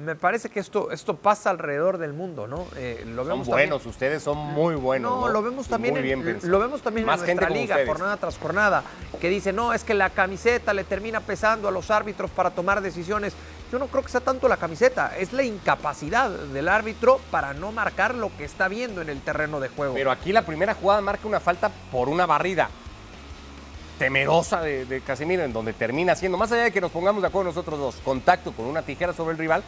Me 0.01 0.15
parece 0.15 0.49
que 0.49 0.59
esto, 0.59 0.91
esto 0.91 1.15
pasa 1.15 1.49
alrededor 1.49 1.97
del 1.97 2.13
mundo, 2.13 2.47
¿no? 2.47 2.65
Eh, 2.75 3.03
lo 3.05 3.23
Son 3.23 3.27
vemos 3.27 3.47
también- 3.47 3.69
buenos, 3.69 3.85
ustedes 3.85 4.23
son 4.23 4.37
muy 4.37 4.75
buenos. 4.75 5.11
No, 5.11 5.27
lo 5.29 5.41
vemos 5.41 5.67
también, 5.67 5.93
Muy 5.93 6.03
bien 6.03 6.39
lo 6.43 6.59
vemos 6.59 6.81
también 6.81 7.05
Más 7.05 7.19
en 7.21 7.27
gente 7.27 7.41
nuestra 7.41 7.47
como 7.49 7.61
liga, 7.61 7.75
ustedes. 7.75 7.89
jornada 7.89 8.17
tras 8.17 8.37
jornada, 8.37 8.83
que 9.19 9.29
dice, 9.29 9.53
no, 9.53 9.73
es 9.73 9.83
que 9.83 9.93
la 9.93 10.09
camiseta 10.09 10.73
le 10.73 10.83
termina 10.83 11.19
pesando 11.21 11.67
a 11.67 11.71
los 11.71 11.91
árbitros 11.91 12.31
para 12.31 12.51
tomar 12.51 12.81
decisiones. 12.81 13.33
Yo 13.71 13.79
no 13.79 13.87
creo 13.87 14.03
que 14.03 14.09
sea 14.09 14.21
tanto 14.21 14.47
la 14.49 14.57
camiseta, 14.57 15.15
es 15.17 15.31
la 15.33 15.43
incapacidad 15.43 16.29
del 16.29 16.67
árbitro 16.67 17.19
para 17.31 17.53
no 17.53 17.71
marcar 17.71 18.15
lo 18.15 18.29
que 18.37 18.43
está 18.43 18.67
viendo 18.67 19.01
en 19.01 19.09
el 19.09 19.21
terreno 19.21 19.59
de 19.59 19.69
juego. 19.69 19.93
Pero 19.93 20.11
aquí 20.11 20.33
la 20.33 20.41
primera 20.45 20.73
jugada 20.73 20.99
marca 21.01 21.27
una 21.27 21.39
falta 21.39 21.69
por 21.91 22.09
una 22.09 22.25
barrida 22.25 22.69
temerosa 24.05 24.61
de, 24.61 24.85
de 24.85 25.01
Casemiro, 25.01 25.43
en 25.43 25.53
donde 25.53 25.73
termina 25.73 26.15
siendo, 26.15 26.37
más 26.37 26.51
allá 26.51 26.63
de 26.63 26.71
que 26.71 26.81
nos 26.81 26.91
pongamos 26.91 27.21
de 27.21 27.27
acuerdo 27.27 27.49
nosotros 27.49 27.79
dos, 27.79 27.95
contacto 28.03 28.51
con 28.51 28.65
una 28.65 28.81
tijera 28.81 29.13
sobre 29.13 29.33
el 29.33 29.37
rival 29.37 29.63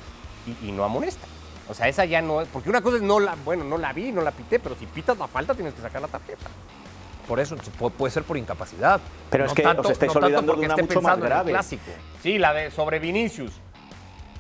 y, 0.48 0.70
y 0.70 0.72
no 0.72 0.84
amonesta. 0.84 1.28
O 1.70 1.74
sea, 1.76 1.88
esa 1.88 2.04
ya 2.06 2.22
no 2.22 2.42
es, 2.42 2.48
porque 2.48 2.70
una 2.70 2.82
cosa 2.82 2.98
es 2.98 3.04
no 3.04 3.20
la, 3.20 3.36
bueno, 3.46 3.64
no 3.64 3.78
la 3.78 3.94
vi, 3.94 4.12
no 4.12 4.22
la 4.22 4.32
pité, 4.32 4.60
pero 4.60 4.76
si 4.76 4.86
pitas 4.88 5.18
la 5.20 5.28
falta 5.28 5.54
tienes 5.54 5.74
que 5.76 5.82
sacar 5.82 6.02
la 6.02 6.08
tarjeta. 6.08 6.48
por 7.28 7.40
eso 7.40 7.56
pu- 7.80 7.92
puede 7.92 8.12
ser 8.12 8.24
por 8.24 8.36
incapacidad. 8.38 9.00
Pero 9.30 9.46
es 9.46 9.54
que 9.54 9.66
os 9.66 9.90
estáis 9.92 10.12
tanto 10.12 10.26
olvidando 10.26 10.52
de 10.54 10.56
porque 10.58 10.66
una 10.66 10.76
mucho 10.76 10.86
más 10.86 10.88
pensando 10.96 11.16
en 11.18 11.24
el 11.24 11.30
grave. 11.30 11.52
clásico. 11.52 11.92
Sí, 12.24 12.38
la 12.40 12.54
de 12.54 12.72
sobre 12.72 13.00
Vinicius. 13.00 13.54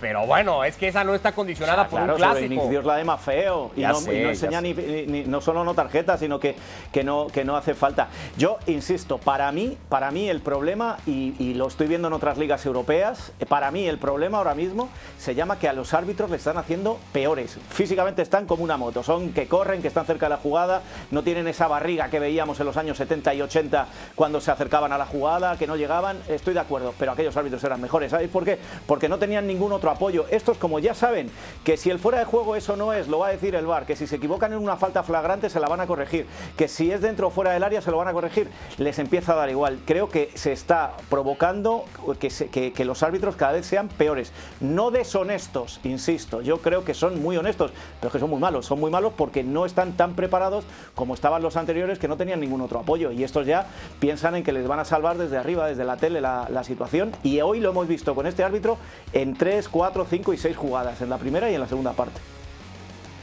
Pero 0.04 0.26
bueno, 0.28 0.66
es 0.66 0.76
que 0.76 0.90
esa 0.90 1.06
no 1.06 1.16
está 1.16 1.32
condicionada 1.32 1.88
por 1.88 1.98
claro, 2.00 2.12
un 2.16 2.18
clásico. 2.18 2.50
Vinicius 2.50 2.84
la 2.84 2.98
de 2.98 3.06
más 3.06 3.22
feo 3.22 3.72
y 3.74 3.80
Ya 3.82 3.90
no, 3.94 3.96
sé, 3.96 4.14
y 4.14 4.18
no 4.18 4.24
ya 4.26 4.30
enseña 4.32 4.60
sé. 4.60 4.64
ni, 4.64 4.74
ni- 4.74 5.06
ni- 5.06 5.24
no 5.24 5.40
solo 5.40 5.64
no 5.64 5.74
tarjeta, 5.74 6.18
sino 6.18 6.42
que, 6.42 6.58
que, 6.92 7.06
no, 7.06 7.28
que 7.28 7.46
no 7.46 7.56
hace 7.56 7.74
falta. 7.74 8.10
Yo 8.36 8.58
insisto, 8.68 9.18
para 9.18 9.50
mí, 9.54 9.78
para 9.88 10.12
mí 10.12 10.30
el 10.30 10.42
problema, 10.42 10.98
y, 11.06 11.36
y 11.40 11.54
lo 11.54 11.70
estoy 11.70 11.88
viendo 11.88 12.10
en 12.10 12.14
otras 12.16 12.38
ligas 12.38 12.66
europeas, 12.66 13.32
eh, 13.40 13.46
para 13.46 13.72
mí 13.72 13.88
el 13.88 13.98
problema 13.98 14.40
ahora 14.40 14.56
mismo 14.56 14.90
se 15.18 15.36
llama 15.36 15.58
que 15.58 15.70
a 15.70 15.74
los 15.74 15.94
árbitros 15.94 16.30
le 16.30 16.36
están 16.36 16.58
haciendo 16.58 17.00
peores. 17.14 17.58
Físicamente 17.70 18.22
están 18.24 18.46
como 18.46 18.62
una 18.66 18.76
moto, 18.76 19.04
son 19.04 19.32
que 19.32 19.48
corren, 19.48 19.82
que 19.82 19.88
están 19.88 20.06
cerca 20.06 20.26
de 20.26 20.32
la 20.32 20.38
jugada, 20.38 20.82
no 21.12 21.24
tienen 21.24 21.48
esa 21.48 21.70
barriga 21.70 22.10
que 22.10 22.20
veíamos 22.20 22.60
en 22.60 22.66
los 22.66 22.76
años 22.76 22.98
70 22.98 23.34
y 23.36 23.42
80 23.42 23.88
cuando 24.16 24.42
se 24.42 24.52
acercaban 24.52 24.92
a 24.92 24.98
la 24.98 25.06
jugada, 25.06 25.56
que 25.58 25.66
no 25.66 25.78
llegaban. 25.78 26.18
Estoy 26.28 26.54
de 26.56 26.60
acuerdo, 26.60 26.94
pero 27.00 27.14
aquellos 27.14 27.38
árbitros 27.38 27.64
eran 27.64 27.80
mejores. 27.80 28.12
¿Sabéis 28.12 28.30
por 28.30 28.44
qué? 28.44 28.60
Porque 28.86 29.08
no 29.08 29.18
tenían 29.18 29.48
ningún 29.48 29.72
otro 29.72 29.93
apoyo. 29.94 30.26
Estos, 30.30 30.58
como 30.58 30.80
ya 30.80 30.94
saben 30.94 31.30
que 31.64 31.78
si 31.78 31.90
el 31.90 32.00
fuera 32.00 32.20
de 32.20 32.26
juego 32.26 32.56
eso 32.56 32.76
no 32.76 32.94
es, 32.94 33.08
lo 33.08 33.20
va 33.20 33.28
a 33.28 33.32
decir 33.32 33.56
el 33.56 33.66
VAR, 33.66 33.86
que 33.86 33.96
si 33.96 34.08
se 34.08 34.18
equivocan 34.18 34.54
en 34.54 34.60
una 34.60 34.76
falta 34.78 35.04
flagrante 35.04 35.50
se 35.50 35.60
la 35.60 35.68
van 35.68 35.80
a 35.82 35.88
corregir, 35.88 36.26
que 36.58 36.68
si 36.68 36.92
es 36.92 37.02
dentro 37.02 37.28
o 37.28 37.30
fuera 37.30 37.52
del 37.52 37.64
área 37.64 37.82
se 37.82 37.92
lo 37.92 37.98
van 37.98 38.08
a 38.08 38.14
corregir, 38.14 38.50
les 38.78 39.00
empieza 39.00 39.34
a 39.34 39.36
dar 39.36 39.50
igual. 39.50 39.80
Creo 39.86 40.10
que 40.10 40.30
se 40.36 40.52
está 40.52 40.94
provocando 41.10 41.86
que, 42.20 42.30
se- 42.30 42.50
que- 42.50 42.84
los 42.84 43.02
árbitros 43.02 43.36
cada 43.38 43.54
vez 43.54 43.66
sean 43.66 43.88
peores. 43.88 44.34
No 44.60 44.92
deshonestos, 44.92 45.80
insisto, 45.86 46.42
yo 46.42 46.58
creo 46.58 46.84
que 46.84 46.94
son 46.94 47.22
muy 47.22 47.38
honestos, 47.38 47.72
pero 48.02 48.12
que 48.12 48.20
son 48.20 48.30
muy 48.30 48.40
malos. 48.40 48.66
Son 48.66 48.80
muy 48.80 48.92
malos 48.92 49.14
porque 49.16 49.44
no 49.44 49.66
están 49.66 49.94
tan 49.94 50.16
preparados 50.16 50.66
como 50.96 51.14
estaban 51.14 51.42
los 51.42 51.56
anteriores 51.56 51.98
que 52.00 52.08
no 52.10 52.18
tenían 52.18 52.40
ningún 52.42 52.60
otro 52.62 52.80
apoyo. 52.80 53.12
Y 53.12 53.24
estos 53.24 53.46
ya 53.46 53.68
piensan 54.00 54.36
en 54.36 54.44
que 54.44 54.52
les 54.52 54.68
van 54.68 54.80
a 54.80 54.86
salvar 54.86 55.18
desde 55.18 55.38
arriba, 55.38 55.68
desde 55.68 55.86
la 55.86 55.98
tele, 55.98 56.20
la, 56.20 56.64
situación. 56.64 57.12
Y 57.24 57.40
hoy 57.42 57.60
lo 57.60 57.70
hemos 57.70 57.88
visto 57.88 58.16
con 58.16 58.26
este 58.26 58.44
árbitro 58.44 58.78
en 59.14 59.36
3, 59.36 59.68
4, 59.84 60.06
5 60.10 60.34
y 60.34 60.38
6 60.38 60.56
jugadas, 60.56 61.02
en 61.02 61.10
la 61.10 61.18
primera 61.18 61.52
y 61.52 61.56
en 61.56 61.60
la 61.60 61.68
segunda 61.68 61.92
parte. 61.92 62.18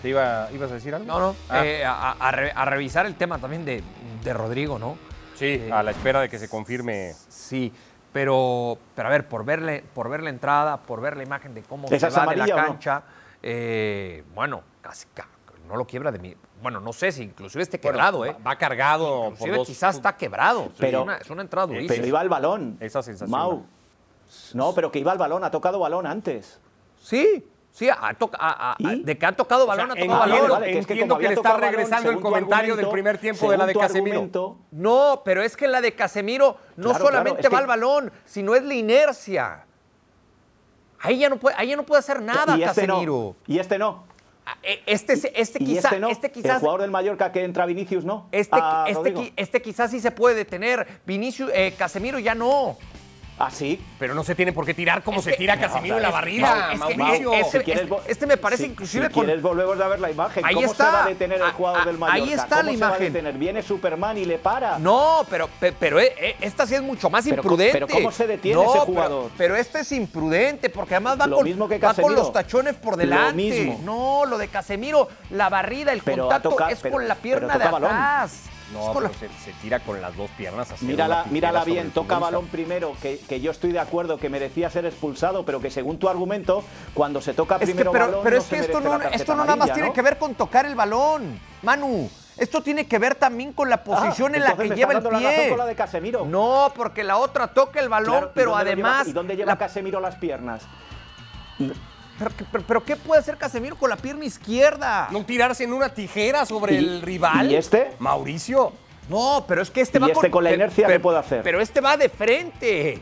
¿Te 0.02 0.10
iba, 0.10 0.46
¿Ibas 0.52 0.70
a 0.70 0.74
decir 0.74 0.94
algo? 0.94 1.06
No, 1.06 1.18
no, 1.18 1.36
Ah. 1.48 1.64
eh, 1.64 1.82
a, 1.86 2.12
a 2.12 2.30
re- 2.32 2.52
a 2.54 2.66
revisar 2.66 3.06
el 3.06 3.14
tema 3.14 3.38
también 3.38 3.64
de, 3.64 3.82
de 4.22 4.34
Rodrigo, 4.34 4.78
¿no? 4.78 4.98
Sí, 5.36 5.68
a 5.72 5.82
la 5.82 5.92
espera 5.92 6.20
de 6.20 6.28
que 6.28 6.38
se 6.38 6.50
confirme. 6.50 7.14
Sí, 7.28 7.72
pero, 8.12 8.76
pero 8.94 9.08
a 9.08 9.10
ver, 9.10 9.26
por 9.26 9.46
verle, 9.46 9.82
por 9.94 10.10
ver 10.10 10.22
la 10.22 10.28
entrada, 10.28 10.76
por 10.82 11.00
ver 11.00 11.16
la 11.16 11.22
imagen 11.22 11.54
de 11.54 11.62
cómo 11.62 11.88
¿Esa 11.90 12.10
se 12.10 12.20
va 12.20 12.26
de 12.26 12.36
la 12.36 12.46
no? 12.46 12.56
cancha, 12.56 13.04
eh, 13.42 14.22
bueno, 14.34 14.60
casi 14.82 15.06
ca- 15.14 15.28
no 15.66 15.76
lo 15.76 15.86
quiebra 15.86 16.12
de, 16.12 16.18
mi- 16.18 16.36
bueno, 16.60 16.78
no 16.78 16.92
sé 16.92 17.10
si 17.10 17.22
inclusive 17.22 17.62
esté 17.62 17.80
quebrado, 17.80 18.26
¿eh? 18.26 18.36
Va 18.46 18.56
cargado 18.56 19.08
por 19.22 19.32
Inclusive 19.32 19.56
dos. 19.56 19.66
quizás 19.66 19.96
está 19.96 20.14
quebrado. 20.18 20.70
Pero- 20.78 20.98
es, 20.98 21.04
una, 21.04 21.16
es 21.16 21.30
una 21.30 21.40
entrada 21.40 21.68
durísima. 21.68 21.94
Pero 21.94 22.06
iba 22.06 22.20
al 22.20 22.28
balón. 22.28 22.76
Esa 22.80 23.02
sensación. 23.02 23.30
Mau. 23.30 23.64
No, 24.54 24.74
pero 24.74 24.90
que 24.92 24.98
iba 24.98 25.12
al 25.12 25.18
balón, 25.18 25.44
ha 25.44 25.50
tocado 25.50 25.78
balón 25.78 26.06
antes. 26.06 26.60
Sí, 27.00 27.46
sí, 27.72 27.88
de 29.02 29.18
que 29.18 29.26
ha 29.26 29.32
tocado 29.36 29.64
O 29.64 29.66
sea, 29.66 29.76
balón, 29.76 29.90
ha 29.92 29.94
tocado 29.94 29.96
entiendo, 29.96 30.18
balón. 30.18 30.50
vale, 30.50 30.72
que 30.72 30.78
es 30.78 30.86
que 30.86 30.92
entiendo 30.92 31.14
como 31.14 31.20
que, 31.22 31.28
le 31.28 31.34
está 31.34 31.52
balón, 31.52 31.60
regresando 31.70 32.10
el 32.10 32.20
comentario 32.20 32.76
del 32.76 32.88
primer 32.88 33.18
tiempo 33.18 33.50
de 33.50 33.56
la 33.58 33.66
de 33.66 33.74
Casemiro. 33.74 34.28
No, 34.70 35.22
pero 35.24 35.42
es 35.42 35.56
que 35.56 35.66
la 35.68 35.80
de 35.80 35.94
Casemiro 35.94 36.56
no 36.76 36.90
Claro, 36.90 37.04
solamente 37.06 37.40
claro, 37.40 37.52
va 37.54 37.58
al 37.60 37.66
balón, 37.66 38.12
sino 38.24 38.54
es 38.54 38.62
la 38.62 38.74
inercia. 38.74 39.64
Ahí 41.00 41.18
ya 41.18 41.28
no 41.30 41.38
puede, 41.38 41.56
ahí 41.58 41.68
ya 41.68 41.76
no 41.76 41.84
puede 41.84 42.00
hacer 42.00 42.20
nada 42.20 42.56
y 42.56 42.62
este 42.62 42.82
Casemiro. 42.86 43.12
no. 43.14 43.36
Y 43.46 43.58
este 43.58 43.78
no. 43.78 44.04
Ah, 44.44 44.56
eh, 44.62 44.82
Este, 44.86 45.14
este, 45.40 45.62
y 45.62 45.66
quizá- 45.66 45.88
este 45.88 46.00
no. 46.00 46.08
este 46.08 46.26
el 46.26 46.32
quizás, 46.32 46.60
jugador 46.60 46.82
del 46.82 46.90
Mallorca 46.90 47.32
que 47.32 47.42
entra 47.44 47.64
Vinicius 47.66 48.04
no. 48.04 48.26
este, 48.32 48.56
Ah, 48.60 48.84
este, 48.88 49.32
este 49.36 49.62
quizás 49.62 49.90
sí 49.90 50.00
se 50.00 50.10
puede 50.10 50.34
detener. 50.34 51.00
Vinicius, 51.06 51.50
eh, 51.54 51.74
Casemiro 51.78 52.18
ya 52.18 52.34
no. 52.34 52.76
Ah, 53.42 53.50
sí. 53.50 53.82
Pero 53.98 54.12
no 54.14 54.22
se 54.22 54.34
tiene 54.34 54.52
por 54.52 54.66
qué 54.66 54.74
tirar 54.74 55.02
como 55.02 55.20
Es 55.20 55.24
se 55.24 55.30
que- 55.30 55.38
tira 55.38 55.58
Casemiro 55.58 55.96
en 55.96 56.02
la 56.02 56.10
barrida, 56.10 56.72
es 56.74 56.80
que- 56.82 56.94
Mauricio. 56.94 57.32
es- 57.32 57.50
Si 57.50 57.56
este- 57.56 57.88
este 58.06 58.26
me 58.26 58.36
parece 58.36 58.64
si- 58.64 58.68
inclusive 58.68 59.06
si 59.06 59.12
con- 59.14 59.24
quieres 59.24 59.42
volvemos 59.42 59.80
a 59.80 59.88
ver 59.88 59.98
la 59.98 60.10
imagen. 60.10 60.44
Ahí 60.44 60.56
¿Cómo 60.56 60.66
está. 60.70 60.84
se 60.84 60.92
va 60.92 61.04
a 61.04 61.08
detener 61.08 61.38
el 61.38 61.44
Ah, 61.46 61.52
jugador 61.56 61.80
ah, 61.80 61.84
del 61.86 61.94
ahí 61.94 62.00
Mallorca? 62.00 62.34
está 62.34 62.56
¿Cómo 62.58 62.62
la 62.70 62.72
se 62.72 62.76
va 62.78 62.86
a 62.86 62.90
imagen. 62.90 63.12
detener? 63.14 63.34
Viene 63.38 63.62
Superman 63.62 64.18
y 64.18 64.26
le 64.26 64.36
para. 64.36 64.78
No, 64.78 65.24
pero, 65.30 65.48
pe- 65.58 65.72
pero 65.72 65.98
eh, 65.98 66.12
eh, 66.20 66.36
esta 66.42 66.66
sí 66.66 66.74
es 66.74 66.82
mucho 66.82 67.08
más 67.08 67.24
Pero 67.24 67.36
imprudente. 67.36 67.72
pero 67.72 67.88
¿cómo 67.88 68.12
se 68.12 68.26
detiene 68.26 68.56
No, 68.56 68.64
ese 68.64 68.72
pero- 68.72 68.84
jugador? 68.84 69.30
Pero, 69.38 69.56
este 69.56 69.80
es 69.80 69.92
imprudente, 69.92 70.68
porque 70.68 70.96
además 70.96 71.18
va, 71.18 71.26
Lo 71.26 71.36
con, 71.36 71.44
mismo 71.46 71.66
que 71.66 71.78
va 71.78 71.94
con 71.94 72.14
los 72.14 72.30
tachones 72.34 72.74
por 72.74 72.92
Lo 72.92 72.96
delante. 72.98 73.32
mismo. 73.36 73.80
No, 73.82 74.26
lo 74.26 74.36
de 74.36 74.48
Casemiro, 74.48 75.08
la 75.30 75.48
barrida, 75.48 75.94
el 75.94 76.02
Pero 76.02 76.24
contacto 76.24 76.50
toca- 76.50 76.70
es 76.70 76.80
pero- 76.80 76.92
con 76.94 77.08
la 77.08 77.14
pero 77.14 77.22
pierna 77.22 77.56
de 77.56 77.70
balón. 77.70 77.90
No, 78.72 78.92
pero 78.94 79.10
se, 79.14 79.28
se 79.28 79.52
tira 79.60 79.80
con 79.80 80.00
las 80.00 80.16
dos 80.16 80.30
piernas 80.36 80.70
así. 80.70 80.84
Mírala, 80.86 81.24
mírala 81.30 81.64
bien, 81.64 81.90
toca 81.90 82.18
balón 82.18 82.46
primero, 82.46 82.92
que, 83.02 83.18
que 83.18 83.40
yo 83.40 83.50
estoy 83.50 83.72
de 83.72 83.80
acuerdo 83.80 84.16
que 84.18 84.28
merecía 84.28 84.70
ser 84.70 84.86
expulsado, 84.86 85.44
pero 85.44 85.60
que 85.60 85.70
según 85.70 85.98
tu 85.98 86.08
argumento, 86.08 86.62
cuando 86.94 87.20
se 87.20 87.34
toca 87.34 87.56
Es 87.56 87.60
que, 87.60 87.66
primero 87.66 87.90
pero 87.92 88.06
balón, 88.06 88.20
pero 88.22 88.36
no 88.36 88.42
es 88.42 88.48
que 88.48 88.56
se 88.56 88.62
esto 88.62 88.80
no, 88.80 89.00
esto 89.02 89.34
no 89.34 89.44
nada 89.44 89.56
más 89.56 89.72
tiene 89.72 89.92
que 89.92 90.02
ver 90.02 90.18
con 90.18 90.34
tocar 90.34 90.66
el 90.66 90.74
balón, 90.74 91.38
Manu. 91.62 92.08
Esto 92.36 92.62
tiene 92.62 92.86
que 92.86 92.98
ver 92.98 93.16
también 93.16 93.52
con 93.52 93.68
la 93.68 93.84
posición 93.84 94.32
Ah, 94.32 94.36
en 94.38 94.44
la 94.44 94.56
que 94.56 94.68
me 94.68 94.74
lleva 94.76 94.92
el 94.94 95.02
pie. 95.02 95.48
con 95.50 95.58
la 95.58 95.66
de 95.66 95.74
Casemiro. 95.74 96.24
No, 96.24 96.72
porque 96.74 97.04
la 97.04 97.18
otra 97.18 97.48
toca 97.48 97.80
el 97.80 97.90
balón, 97.90 98.12
Claro, 98.12 98.26
¿y 98.28 98.30
pero 98.34 98.50
dónde 98.52 98.64
lo 98.70 98.76
lleva- 98.76 98.88
además. 98.90 99.08
¿Y 99.08 99.12
dónde 99.12 99.36
lleva 99.36 99.52
la- 99.52 99.58
Casemiro 99.58 100.00
las 100.00 100.14
piernas? 100.16 100.62
Pero, 102.20 102.30
qué- 102.36 102.44
pero- 102.52 102.64
pero 102.68 102.84
¿qué 102.84 102.94
puede 102.96 103.20
hacer 103.20 103.36
Casemiro 103.36 103.74
con 103.76 103.90
la 103.90 103.96
pierna 103.96 104.24
izquierda? 104.24 105.08
No 105.10 105.24
tirarse 105.24 105.64
en 105.64 105.72
una 105.72 105.88
tijera 105.88 106.46
sobre 106.46 106.74
¿Y- 106.74 106.78
el 106.78 107.02
rival. 107.02 107.50
y 107.50 107.56
este? 107.56 107.90
Mauricio. 107.98 108.72
No, 109.08 109.44
pero 109.48 109.62
es 109.62 109.70
que 109.70 109.80
este 109.80 109.98
¿Y 109.98 110.02
va 110.02 110.06
este 110.08 110.30
con 110.30 110.44
la 110.44 110.52
inercia 110.52 110.86
qué 110.86 111.00
puede 111.00 111.18
hacer? 111.18 111.42
Pero 111.42 111.60
este 111.60 111.80
va 111.80 111.96
de 111.96 112.08
frente. 112.08 113.00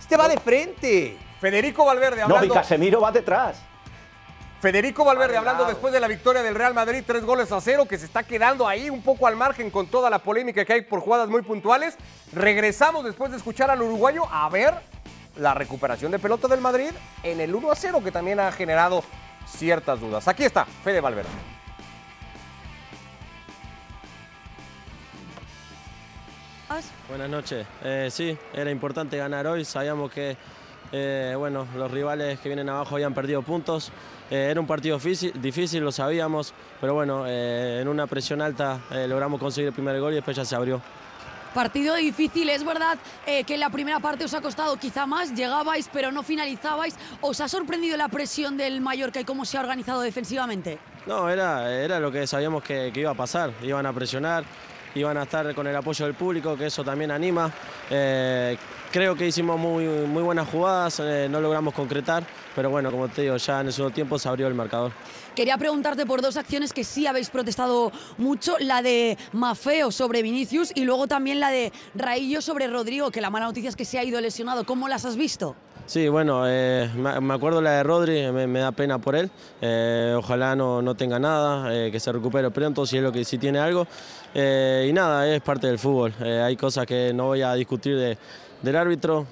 Este 0.00 0.16
va 0.16 0.26
de 0.28 0.38
frente. 0.38 1.18
Federico 1.40 1.84
Valverde 1.84 2.22
No, 2.22 2.28
y 2.28 2.32
hablando. 2.36 2.54
Casemiro 2.54 3.00
va 3.02 3.12
detrás. 3.12 3.56
Federico 4.60 5.04
Valverde 5.04 5.36
hablando 5.36 5.64
después 5.64 5.92
de 5.92 5.98
la 5.98 6.06
victoria 6.06 6.40
del 6.42 6.54
Real 6.54 6.72
Madrid, 6.72 7.02
tres 7.04 7.24
goles 7.24 7.50
a 7.50 7.60
cero, 7.60 7.84
que 7.86 7.98
se 7.98 8.04
está 8.06 8.22
quedando 8.22 8.68
ahí 8.68 8.88
un 8.90 9.02
poco 9.02 9.26
al 9.26 9.34
margen 9.34 9.70
con 9.70 9.88
toda 9.88 10.08
la 10.08 10.20
polémica 10.20 10.64
que 10.64 10.72
hay 10.72 10.82
por 10.82 11.00
jugadas 11.00 11.28
muy 11.28 11.42
puntuales. 11.42 11.96
Regresamos 12.32 13.04
después 13.04 13.32
de 13.32 13.38
escuchar 13.38 13.70
al 13.72 13.82
uruguayo 13.82 14.22
a 14.30 14.48
ver 14.48 14.74
la 15.36 15.54
recuperación 15.54 16.12
de 16.12 16.18
pelota 16.18 16.48
del 16.48 16.60
Madrid 16.60 16.90
en 17.22 17.40
el 17.40 17.54
1 17.54 17.70
a 17.70 17.74
0, 17.74 18.00
que 18.02 18.12
también 18.12 18.40
ha 18.40 18.52
generado 18.52 19.02
ciertas 19.46 20.00
dudas. 20.00 20.28
Aquí 20.28 20.44
está, 20.44 20.64
Fede 20.64 21.00
Valverde. 21.00 21.28
Buenas 27.08 27.28
noches. 27.28 27.66
Eh, 27.84 28.08
sí, 28.10 28.36
era 28.54 28.70
importante 28.70 29.18
ganar 29.18 29.46
hoy. 29.46 29.64
Sabíamos 29.66 30.10
que 30.10 30.36
eh, 30.92 31.34
bueno, 31.36 31.66
los 31.74 31.90
rivales 31.90 32.38
que 32.40 32.48
vienen 32.48 32.68
abajo 32.68 32.94
habían 32.94 33.14
perdido 33.14 33.42
puntos. 33.42 33.90
Eh, 34.30 34.48
era 34.50 34.60
un 34.60 34.66
partido 34.66 34.96
difícil, 34.96 35.32
difícil, 35.40 35.82
lo 35.82 35.92
sabíamos, 35.92 36.54
pero 36.80 36.94
bueno, 36.94 37.24
eh, 37.26 37.80
en 37.80 37.88
una 37.88 38.06
presión 38.06 38.40
alta 38.40 38.80
eh, 38.90 39.06
logramos 39.08 39.40
conseguir 39.40 39.68
el 39.68 39.74
primer 39.74 39.98
gol 40.00 40.12
y 40.12 40.16
después 40.16 40.36
ya 40.36 40.44
se 40.44 40.54
abrió. 40.54 40.80
Partido 41.54 41.94
difícil, 41.96 42.48
es 42.48 42.64
verdad 42.64 42.98
eh, 43.26 43.44
que 43.44 43.54
en 43.54 43.60
la 43.60 43.68
primera 43.68 44.00
parte 44.00 44.24
os 44.24 44.32
ha 44.32 44.40
costado 44.40 44.76
quizá 44.78 45.04
más, 45.04 45.34
llegabais 45.34 45.88
pero 45.92 46.10
no 46.10 46.22
finalizabais. 46.22 46.96
¿Os 47.20 47.40
ha 47.40 47.48
sorprendido 47.48 47.96
la 47.96 48.08
presión 48.08 48.56
del 48.56 48.80
Mallorca 48.80 49.20
y 49.20 49.24
cómo 49.24 49.44
se 49.44 49.58
ha 49.58 49.60
organizado 49.60 50.00
defensivamente? 50.00 50.78
No, 51.06 51.28
era, 51.28 51.70
era 51.72 52.00
lo 52.00 52.10
que 52.10 52.26
sabíamos 52.26 52.62
que, 52.62 52.90
iba 52.94 53.10
a 53.10 53.14
pasar. 53.14 53.52
Iban 53.62 53.84
a 53.84 53.92
presionar, 53.92 54.44
iban 54.94 55.16
a 55.18 55.24
estar 55.24 55.54
con 55.54 55.66
el 55.66 55.76
apoyo 55.76 56.06
del 56.06 56.14
público, 56.14 56.56
que 56.56 56.66
eso 56.66 56.82
también 56.82 57.10
anima. 57.10 57.50
Eh, 57.90 58.56
creo 58.90 59.14
que 59.14 59.26
hicimos 59.26 59.58
muy, 59.58 59.84
muy 59.84 60.22
buenas 60.22 60.48
jugadas, 60.48 61.00
eh, 61.00 61.28
no 61.30 61.40
logramos 61.40 61.74
concretar, 61.74 62.24
pero 62.54 62.70
bueno, 62.70 62.90
como 62.90 63.08
te 63.08 63.22
digo, 63.22 63.36
ya 63.36 63.60
en 63.60 63.68
el 63.68 63.72
segundo 63.72 63.94
tiempo 63.94 64.18
se 64.18 64.28
abrió 64.28 64.46
el 64.46 64.54
marcador. 64.54 64.92
Quería 65.34 65.56
preguntarte 65.56 66.04
por 66.04 66.20
dos 66.20 66.36
acciones 66.36 66.72
que 66.72 66.84
sí 66.84 67.06
habéis 67.06 67.30
protestado 67.30 67.90
mucho, 68.18 68.56
la 68.60 68.82
de 68.82 69.16
Mafeo 69.32 69.90
sobre 69.90 70.22
Vinicius 70.22 70.72
y 70.74 70.84
luego 70.84 71.06
también 71.06 71.40
la 71.40 71.50
de 71.50 71.72
Raillo 71.94 72.42
sobre 72.42 72.66
Rodrigo, 72.66 73.10
que 73.10 73.20
la 73.20 73.30
mala 73.30 73.46
noticia 73.46 73.70
es 73.70 73.76
que 73.76 73.84
se 73.84 73.98
ha 73.98 74.04
ido 74.04 74.20
lesionado. 74.20 74.64
¿Cómo 74.64 74.88
las 74.88 75.04
has 75.04 75.16
visto? 75.16 75.56
Sí, 75.86 76.08
bueno, 76.08 76.44
eh, 76.46 76.88
me 76.94 77.34
acuerdo 77.34 77.60
la 77.60 77.72
de 77.72 77.82
Rodri, 77.82 78.32
me, 78.32 78.60
da 78.60 78.72
pena 78.72 78.98
por 78.98 79.14
él. 79.14 79.30
Eh, 79.60 80.14
ojalá 80.16 80.56
no, 80.56 80.80
no 80.80 80.94
tenga 80.94 81.18
nada, 81.18 81.74
eh, 81.74 81.90
que 81.90 82.00
se 82.00 82.10
recupere 82.12 82.50
pronto 82.50 82.86
si 82.86 82.96
es 82.96 83.02
lo 83.02 83.12
que 83.12 83.24
si 83.24 83.36
tiene 83.36 83.58
algo. 83.58 83.86
Y 84.34 84.92
nada, 84.92 85.28
es 85.28 85.42
parte 85.42 85.66
del 85.66 85.78
fútbol. 85.78 86.14
Hay 86.22 86.56
cosas 86.56 86.86
que 86.86 87.12
no 87.12 87.26
voy 87.26 87.42
a 87.42 87.52
discutir 87.54 87.98
de- 87.98 88.16
del 88.62 88.76
árbitro. 88.76 89.26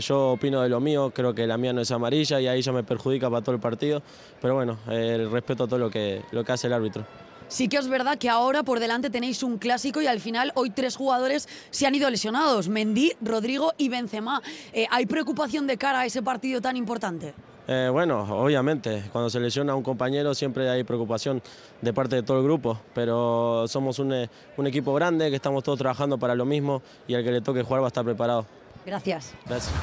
Yo 0.00 0.30
opino 0.32 0.62
de 0.62 0.68
lo 0.68 0.80
mío, 0.80 1.12
creo 1.14 1.34
que 1.34 1.46
la 1.46 1.56
mía 1.56 1.72
no 1.72 1.82
es 1.82 1.90
amarilla 1.92 2.40
y 2.40 2.48
ahí 2.48 2.62
ya 2.62 2.72
me 2.72 2.82
perjudica 2.82 3.30
para 3.30 3.42
todo 3.42 3.54
el 3.54 3.60
partido. 3.60 4.02
Pero 4.40 4.54
bueno, 4.54 4.78
respeto 4.86 5.68
todo 5.68 5.78
lo 5.78 5.90
que, 5.90 6.22
lo 6.32 6.42
que 6.42 6.52
hace 6.52 6.66
el 6.66 6.72
árbitro. 6.72 7.04
Sí 7.52 7.68
que 7.68 7.76
es 7.76 7.86
verdad 7.86 8.16
que 8.16 8.30
ahora 8.30 8.62
por 8.62 8.80
delante 8.80 9.10
tenéis 9.10 9.42
un 9.42 9.58
clásico 9.58 10.00
y 10.00 10.06
al 10.06 10.20
final 10.20 10.52
hoy 10.54 10.70
tres 10.70 10.96
jugadores 10.96 11.50
se 11.70 11.86
han 11.86 11.94
ido 11.94 12.08
lesionados, 12.08 12.70
Mendy, 12.70 13.12
Rodrigo 13.20 13.74
y 13.76 13.90
Benzema. 13.90 14.40
Eh, 14.72 14.86
¿Hay 14.90 15.04
preocupación 15.04 15.66
de 15.66 15.76
cara 15.76 16.00
a 16.00 16.06
ese 16.06 16.22
partido 16.22 16.62
tan 16.62 16.78
importante? 16.78 17.34
Eh, 17.68 17.90
bueno, 17.92 18.22
obviamente, 18.22 19.04
cuando 19.12 19.28
se 19.28 19.38
lesiona 19.38 19.74
a 19.74 19.76
un 19.76 19.82
compañero 19.82 20.34
siempre 20.34 20.70
hay 20.70 20.82
preocupación 20.82 21.42
de 21.82 21.92
parte 21.92 22.16
de 22.16 22.22
todo 22.22 22.38
el 22.38 22.44
grupo, 22.44 22.80
pero 22.94 23.68
somos 23.68 23.98
un, 23.98 24.14
eh, 24.14 24.30
un 24.56 24.66
equipo 24.66 24.94
grande 24.94 25.28
que 25.28 25.36
estamos 25.36 25.62
todos 25.62 25.78
trabajando 25.78 26.16
para 26.16 26.34
lo 26.34 26.46
mismo 26.46 26.80
y 27.06 27.14
al 27.16 27.22
que 27.22 27.32
le 27.32 27.42
toque 27.42 27.62
jugar 27.62 27.82
va 27.82 27.88
a 27.88 27.88
estar 27.88 28.02
preparado. 28.02 28.46
Gracias. 28.86 29.34
Gracias. 29.44 29.74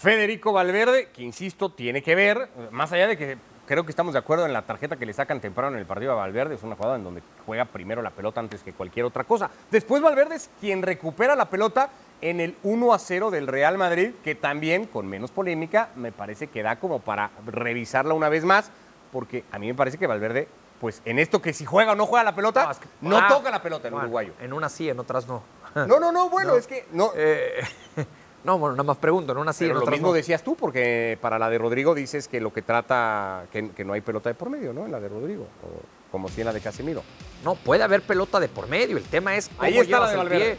Federico 0.00 0.54
Valverde, 0.54 1.10
que 1.12 1.22
insisto, 1.22 1.68
tiene 1.68 2.02
que 2.02 2.14
ver, 2.14 2.48
más 2.70 2.90
allá 2.90 3.06
de 3.06 3.18
que 3.18 3.51
creo 3.72 3.84
que 3.86 3.90
estamos 3.90 4.12
de 4.12 4.18
acuerdo 4.18 4.44
en 4.44 4.52
la 4.52 4.60
tarjeta 4.60 4.96
que 4.96 5.06
le 5.06 5.14
sacan 5.14 5.40
temprano 5.40 5.72
en 5.72 5.78
el 5.78 5.86
partido 5.86 6.12
a 6.12 6.16
Valverde, 6.16 6.56
es 6.56 6.62
una 6.62 6.76
jugada 6.76 6.96
en 6.96 7.04
donde 7.04 7.22
juega 7.46 7.64
primero 7.64 8.02
la 8.02 8.10
pelota 8.10 8.38
antes 8.38 8.62
que 8.62 8.74
cualquier 8.74 9.06
otra 9.06 9.24
cosa. 9.24 9.48
Después 9.70 10.02
Valverde 10.02 10.34
es 10.34 10.50
quien 10.60 10.82
recupera 10.82 11.34
la 11.34 11.48
pelota 11.48 11.88
en 12.20 12.40
el 12.40 12.54
1 12.64 12.92
a 12.92 12.98
0 12.98 13.30
del 13.30 13.46
Real 13.46 13.78
Madrid, 13.78 14.10
que 14.22 14.34
también, 14.34 14.84
con 14.84 15.06
menos 15.06 15.30
polémica, 15.30 15.88
me 15.96 16.12
parece 16.12 16.48
que 16.48 16.62
da 16.62 16.76
como 16.76 16.98
para 16.98 17.30
revisarla 17.46 18.12
una 18.12 18.28
vez 18.28 18.44
más, 18.44 18.70
porque 19.10 19.42
a 19.50 19.58
mí 19.58 19.68
me 19.68 19.74
parece 19.74 19.96
que 19.96 20.06
Valverde, 20.06 20.48
pues 20.78 21.00
en 21.06 21.18
esto 21.18 21.40
que 21.40 21.54
si 21.54 21.64
juega 21.64 21.92
o 21.92 21.94
no 21.94 22.04
juega 22.04 22.24
la 22.24 22.34
pelota, 22.34 22.76
no, 23.00 23.16
ah, 23.16 23.26
toca 23.26 23.50
la 23.50 23.62
pelota 23.62 23.88
el 23.88 23.94
bueno, 23.94 24.04
uruguayo. 24.04 24.34
En 24.38 24.52
unas 24.52 24.70
sí, 24.70 24.90
en 24.90 24.98
otras 25.00 25.26
no. 25.26 25.42
No, 25.74 25.98
no, 25.98 26.12
no, 26.12 26.28
bueno, 26.28 26.50
No. 26.52 26.58
es 26.58 26.66
que 26.66 26.84
no, 26.92 27.12
Eh, 27.16 27.64
no, 28.44 28.58
bueno, 28.58 28.72
nada 28.74 28.82
más 28.84 28.96
pregunto, 28.98 29.32
en 29.32 29.38
unas 29.38 29.54
sí, 29.56 29.64
Pero 29.64 29.72
en 29.72 29.74
lo 29.76 29.82
otras 29.82 29.92
mismo 29.98 30.08
no. 30.08 30.14
decías 30.14 30.42
tú, 30.42 30.56
porque 30.56 31.16
para 31.20 31.38
la 31.38 31.48
de 31.48 31.58
Rodrigo 31.58 31.94
dices 31.94 32.26
que 32.28 32.40
lo 32.40 32.52
que 32.52 32.62
trata, 32.62 33.44
que, 33.52 33.70
que 33.70 33.84
no 33.84 33.92
hay 33.92 34.00
pelota 34.00 34.28
de 34.30 34.34
por 34.34 34.50
medio, 34.50 34.72
¿no? 34.72 34.84
En 34.86 34.92
la 34.92 35.00
de 35.00 35.08
Rodrigo, 35.08 35.44
o 35.62 36.10
como 36.10 36.28
si 36.28 36.40
en 36.40 36.46
la 36.48 36.52
de 36.52 36.60
Casemiro. 36.60 37.02
No, 37.44 37.54
puede 37.54 37.82
haber 37.82 38.02
pelota 38.02 38.38
de 38.40 38.48
por 38.48 38.68
medio. 38.68 38.96
El 38.96 39.04
tema 39.04 39.36
es 39.36 39.48
cómo 39.48 39.62
Ahí 39.62 39.78
está 39.78 40.00
la 40.00 40.10
de 40.10 40.16
Valverde. 40.16 40.58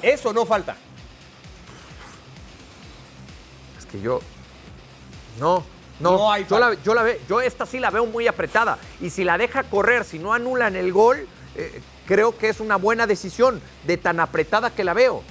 pie. 0.00 0.12
Eso 0.12 0.32
no 0.32 0.44
falta. 0.46 0.74
Es 3.78 3.86
que 3.86 4.00
yo. 4.00 4.20
No, 5.38 5.64
no. 6.00 6.12
No 6.12 6.32
hay 6.32 6.46
yo, 6.48 6.58
la, 6.58 6.74
yo, 6.82 6.94
la 6.94 7.02
ve- 7.02 7.20
yo 7.28 7.40
esta 7.40 7.66
sí 7.66 7.78
la 7.78 7.90
veo 7.90 8.06
muy 8.06 8.26
apretada. 8.26 8.78
Y 9.00 9.10
si 9.10 9.24
la 9.24 9.38
deja 9.38 9.62
correr, 9.64 10.04
si 10.04 10.18
no 10.18 10.32
anulan 10.34 10.76
el 10.76 10.92
gol, 10.92 11.26
eh, 11.56 11.80
creo 12.06 12.36
que 12.36 12.48
es 12.48 12.60
una 12.60 12.76
buena 12.76 13.06
decisión 13.06 13.60
de 13.86 13.96
tan 13.96 14.20
apretada 14.20 14.70
que 14.70 14.84
la 14.84 14.94
veo. 14.94 15.22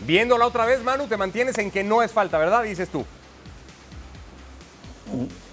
Viéndola 0.00 0.46
otra 0.46 0.66
vez, 0.66 0.82
Manu, 0.82 1.06
te 1.06 1.16
mantienes 1.16 1.56
en 1.58 1.70
que 1.70 1.84
no 1.84 2.02
es 2.02 2.12
falta, 2.12 2.38
¿verdad? 2.38 2.62
Dices 2.62 2.88
tú. 2.88 3.04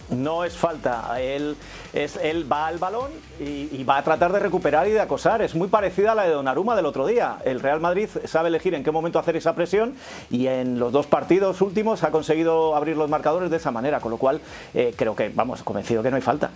No 0.09 0.43
es 0.43 0.57
falta. 0.57 1.21
Él, 1.21 1.55
es, 1.93 2.17
él 2.17 2.51
va 2.51 2.67
al 2.67 2.77
balón 2.79 3.11
y, 3.39 3.83
va 3.85 3.97
a 3.97 4.03
tratar 4.03 4.33
de 4.33 4.39
recuperar 4.39 4.87
y 4.87 4.91
de 4.91 4.99
acosar. 4.99 5.41
Es 5.41 5.55
muy 5.55 5.69
parecida 5.69 6.11
a 6.11 6.15
la 6.15 6.23
de 6.23 6.31
Donnarumma 6.31 6.75
del 6.75 6.85
otro 6.85 7.07
día. 7.07 7.37
El 7.45 7.61
Real 7.61 7.79
Madrid 7.79 8.09
sabe 8.25 8.49
elegir 8.49 8.73
en 8.73 8.83
qué 8.83 8.91
momento 8.91 9.19
hacer 9.19 9.37
esa 9.37 9.55
presión 9.55 9.95
y 10.29 10.47
en 10.47 10.79
los 10.79 10.91
dos 10.91 11.07
partidos 11.07 11.61
últimos 11.61 12.03
ha 12.03 12.11
conseguido 12.11 12.75
abrir 12.75 12.97
los 12.97 13.09
marcadores 13.09 13.49
de 13.49 13.57
esa 13.57 13.71
manera. 13.71 14.01
Con 14.01 14.11
lo 14.11 14.17
cual, 14.17 14.41
eh, 14.73 14.93
creo 14.97 15.15
que, 15.15 15.29
vamos, 15.29 15.63
convencido 15.63 16.03
que 16.03 16.09
no 16.09 16.17
hay 16.17 16.21
falta. 16.21 16.51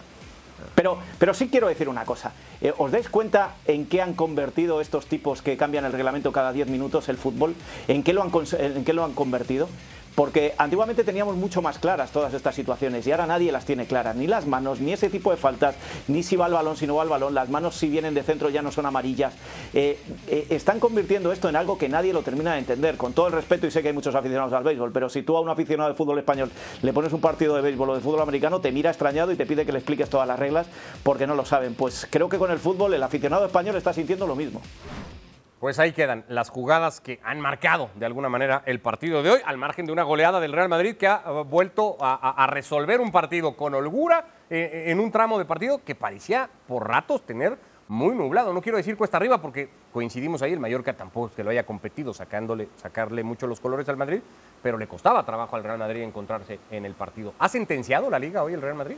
Pero, 1.20 1.34
sí 1.34 1.50
quiero 1.50 1.68
decir 1.68 1.90
una 1.90 2.06
cosa. 2.06 2.34
Eh, 2.62 2.74
¿Os 2.78 2.92
dais 2.92 3.10
cuenta 3.10 3.56
en 3.66 3.86
qué 3.86 4.02
han 4.02 4.14
convertido 4.14 4.82
estos 4.82 5.08
tipos 5.08 5.42
que 5.42 5.58
cambian 5.58 5.86
el 5.86 5.92
reglamento 5.92 6.32
cada 6.32 6.54
10 6.54 6.68
minutos 6.68 7.10
el 7.10 7.18
fútbol? 7.18 7.56
¿En 7.88 8.04
qué 8.04 8.14
lo 8.14 8.22
han, 8.22 8.32
en 8.60 8.86
qué 8.86 8.94
lo 8.94 9.04
han 9.04 9.14
convertido? 9.14 9.68
Porque 10.16 10.54
antiguamente 10.58 11.04
teníamos 11.04 11.36
mucho 11.36 11.62
más 11.62 11.78
claras 11.78 12.12
todas 12.12 12.34
estas 12.34 12.56
situaciones 12.56 13.06
y 13.06 13.12
ahora 13.12 13.28
nadie 13.28 13.52
las 13.52 13.66
tiene 13.66 13.86
claras, 13.86 14.16
ni 14.16 14.28
las 14.28 14.48
manos, 14.48 14.80
ni 14.80 14.94
ese 14.94 15.10
tipo 15.10 15.32
de 15.32 15.38
faltas, 15.38 15.76
ni 16.08 16.24
si 16.24 16.38
va 16.38 16.46
al 16.46 16.54
balón, 16.54 16.78
si 16.78 16.88
no 16.88 16.96
va 16.96 17.04
al 17.04 17.10
balón, 17.10 17.34
las 17.34 17.50
manos 17.50 17.76
si 17.76 17.90
vienen 17.90 18.14
de 18.14 18.24
centro 18.24 18.50
ya 18.50 18.62
no 18.62 18.72
son 18.72 18.86
amarillas. 18.86 19.34
Eh, 19.74 20.00
eh, 20.28 20.48
están 20.50 20.80
convirtiendo 20.80 21.32
esto 21.32 21.50
en 21.50 21.58
algo 21.58 21.78
que 21.78 21.90
nadie 21.90 22.14
lo 22.14 22.22
termina 22.22 22.54
de 22.54 22.60
entender, 22.60 22.96
con 22.96 23.14
todo 23.14 23.28
el 23.28 23.34
respeto 23.34 23.68
y 23.68 23.72
sé 23.72 23.82
que 23.82 23.90
hay 23.90 23.94
muchos 23.94 24.16
aficionados 24.16 24.54
al 24.54 24.64
béisbol, 24.64 24.92
pero 24.92 25.10
si 25.10 25.22
tú 25.22 25.36
a 25.36 25.42
un 25.42 25.50
aficionado 25.50 25.90
de 25.90 25.96
fútbol 25.96 26.18
español 26.18 26.50
le 26.82 26.94
pones 26.94 27.12
un 27.12 27.22
partido 27.22 27.56
de 27.56 27.62
béisbol 27.62 27.90
o 27.90 27.96
de 27.96 28.02
fútbol 28.02 28.22
americano, 28.22 28.62
te 28.62 28.72
mira 28.72 28.90
extrañado 28.90 29.32
y 29.32 29.36
te 29.36 29.46
pide 29.46 29.66
que 29.66 29.72
le 29.72 29.80
expliques 29.80 30.10
todas 30.10 30.28
las 30.28 30.40
reglas 30.40 30.68
porque 31.04 31.28
no 31.28 31.36
lo 31.36 31.46
saben. 31.46 31.76
Pues 31.76 32.08
creo 32.10 32.30
que 32.30 32.38
con 32.38 32.52
el 32.52 32.60
fútbol 32.60 32.94
el 32.94 33.04
aficionado 33.04 33.46
español 33.46 33.76
está 33.76 33.94
sintiendo 33.94 34.26
lo 34.26 34.36
mismo. 34.36 34.62
Pues 35.60 35.80
ahí 35.80 35.94
quedan 35.94 36.26
las 36.28 36.50
jugadas 36.50 37.00
que 37.00 37.20
han 37.24 37.40
marcado 37.40 37.90
de 37.96 38.06
alguna 38.06 38.28
manera 38.28 38.62
el 38.66 38.82
partido 38.82 39.24
de 39.24 39.32
hoy, 39.32 39.40
al 39.46 39.58
margen 39.58 39.86
de 39.86 39.94
una 39.94 40.04
goleada 40.04 40.42
del 40.42 40.52
Real 40.52 40.68
Madrid 40.68 40.98
que 40.98 41.08
ha 41.08 41.24
eh, 41.26 41.44
vuelto 41.48 41.96
a, 42.02 42.46
resolver 42.48 43.00
un 43.00 43.12
partido 43.12 43.56
con 43.56 43.74
holgura 43.74 44.26
eh, 44.50 44.70
eh, 44.72 44.92
en 44.92 45.00
un 45.00 45.12
tramo 45.12 45.40
de 45.40 45.46
partido 45.46 45.82
que 45.84 45.96
parecía 45.96 46.50
por 46.68 46.88
ratos 46.88 47.26
tener 47.26 47.58
muy 47.88 48.16
nublado. 48.16 48.52
No 48.52 48.62
quiero 48.62 48.78
decir 48.78 48.98
cuesta 48.98 49.16
arriba 49.16 49.42
porque 49.42 49.70
coincidimos 49.94 50.42
ahí, 50.42 50.52
el 50.52 50.60
Mallorca 50.60 50.94
tampoco 50.94 51.28
es 51.28 51.34
que 51.34 51.44
lo 51.44 51.52
haya 51.52 51.66
competido 51.66 52.14
sacándole, 52.14 52.68
sacarle 52.76 53.24
mucho 53.24 53.48
los 53.48 53.62
colores 53.62 53.88
al 53.88 53.96
Madrid, 53.96 54.20
pero 54.62 54.78
le 54.78 54.88
costaba 54.88 55.26
trabajo 55.26 55.56
al 55.56 55.64
Real 55.64 55.78
Madrid 55.78 56.02
encontrarse 56.02 56.60
en 56.70 56.86
el 56.86 56.96
partido. 56.96 57.34
¿Ha 57.40 57.48
sentenciado 57.48 58.10
la 58.10 58.20
liga 58.20 58.44
hoy 58.44 58.54
el 58.54 58.62
Real 58.62 58.76
Madrid? 58.76 58.98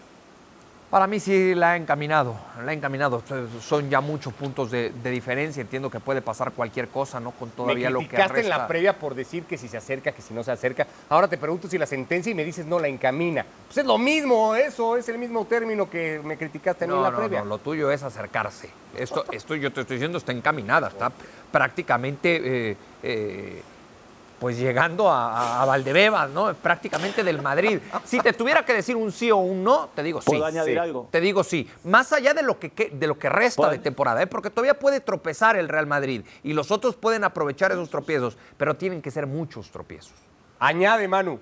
Para 0.90 1.06
mí 1.06 1.20
sí 1.20 1.54
la 1.54 1.72
ha 1.72 1.76
encaminado, 1.76 2.34
la 2.64 2.72
ha 2.72 2.74
encaminado. 2.74 3.22
Son 3.60 3.90
ya 3.90 4.00
muchos 4.00 4.34
puntos 4.34 4.72
de, 4.72 4.92
diferencia. 5.04 5.60
Entiendo 5.60 5.90
que 5.90 6.00
puede 6.00 6.22
pasar 6.22 6.54
cualquier 6.54 6.88
cosa, 6.88 7.20
¿no? 7.20 7.32
Con 7.32 7.50
todavía 7.50 7.90
lo 7.90 8.00
que 8.00 8.16
resta. 8.16 8.40
en 8.40 8.48
la 8.48 8.68
previa 8.68 8.98
por 8.98 9.14
decir 9.14 9.44
que 9.44 9.58
si 9.58 9.68
se 9.68 9.76
acerca, 9.76 10.14
que 10.14 10.22
si 10.22 10.34
no 10.34 10.44
se 10.44 10.52
acerca. 10.52 10.88
Ahora 11.10 11.28
te 11.28 11.38
pregunto 11.38 11.68
si 11.68 11.78
la 11.78 11.86
sentencia 11.86 12.32
y 12.32 12.36
me 12.36 12.46
dices 12.46 12.66
no 12.66 12.80
la 12.80 12.88
encamina. 12.88 13.46
Pues 13.68 13.80
es 13.80 13.86
lo 13.86 13.98
mismo, 13.98 14.56
eso 14.56 14.96
es 14.96 15.10
el 15.10 15.18
mismo 15.18 15.44
término 15.46 15.90
que 15.90 16.22
me 16.24 16.38
criticaste 16.38 16.88
mí 16.88 16.94
en 16.94 17.04
la 17.04 17.14
previa. 17.14 17.40
No, 17.40 17.46
lo 17.46 17.58
tuyo 17.58 17.92
es 17.92 18.04
acercarse. 18.04 18.70
Esto, 18.96 19.26
esto 19.32 19.56
yo 19.56 19.74
te 19.74 19.82
estoy 19.82 19.98
diciendo 19.98 20.18
está 20.18 20.32
encaminada, 20.32 20.88
está 20.88 21.12
prácticamente 21.52 22.70
eh, 22.72 22.78
eh, 23.04 23.62
pues 24.40 24.58
llegando 24.58 25.10
a, 25.12 25.66
Valdebebas, 25.66 26.30
¿no? 26.30 26.54
Prácticamente 26.54 27.24
del 27.24 27.42
Madrid. 27.42 27.80
Si 28.06 28.20
te 28.20 28.34
tuviera 28.34 28.64
que 28.64 28.74
decir 28.74 28.96
un 28.96 29.12
sí 29.12 29.32
o 29.32 29.38
un 29.38 29.64
no, 29.64 29.90
te 29.94 30.04
digo 30.04 30.22
sí. 30.22 30.32
¿Puedo 30.32 30.46
añadir 30.46 30.80
algo? 30.80 31.08
Te 31.12 31.20
digo 31.20 31.44
sí. 31.44 31.70
Más 31.84 32.14
allá 32.14 32.34
de 32.34 32.44
lo 32.44 32.60
que, 32.60 32.92
de 32.94 33.08
lo 33.08 33.18
que 33.18 33.30
resta 33.30 33.70
de 33.70 33.80
temporada, 33.80 34.22
¿eh? 34.22 34.28
porque 34.28 34.50
todavía 34.50 34.78
puede 34.80 35.00
tropezar 35.00 35.58
el 35.58 35.68
Real 35.70 35.88
Madrid 35.88 36.24
y 36.44 36.54
los 36.54 36.72
otros 36.72 36.96
pueden 36.96 37.24
aprovechar 37.24 37.72
esos 37.72 37.90
tropiezos, 37.90 38.38
pero 38.58 38.76
tienen 38.76 39.02
que 39.02 39.12
ser 39.12 39.28
muchos 39.28 39.72
tropiezos. 39.72 40.14
Añade, 40.60 41.08
Manu. 41.08 41.40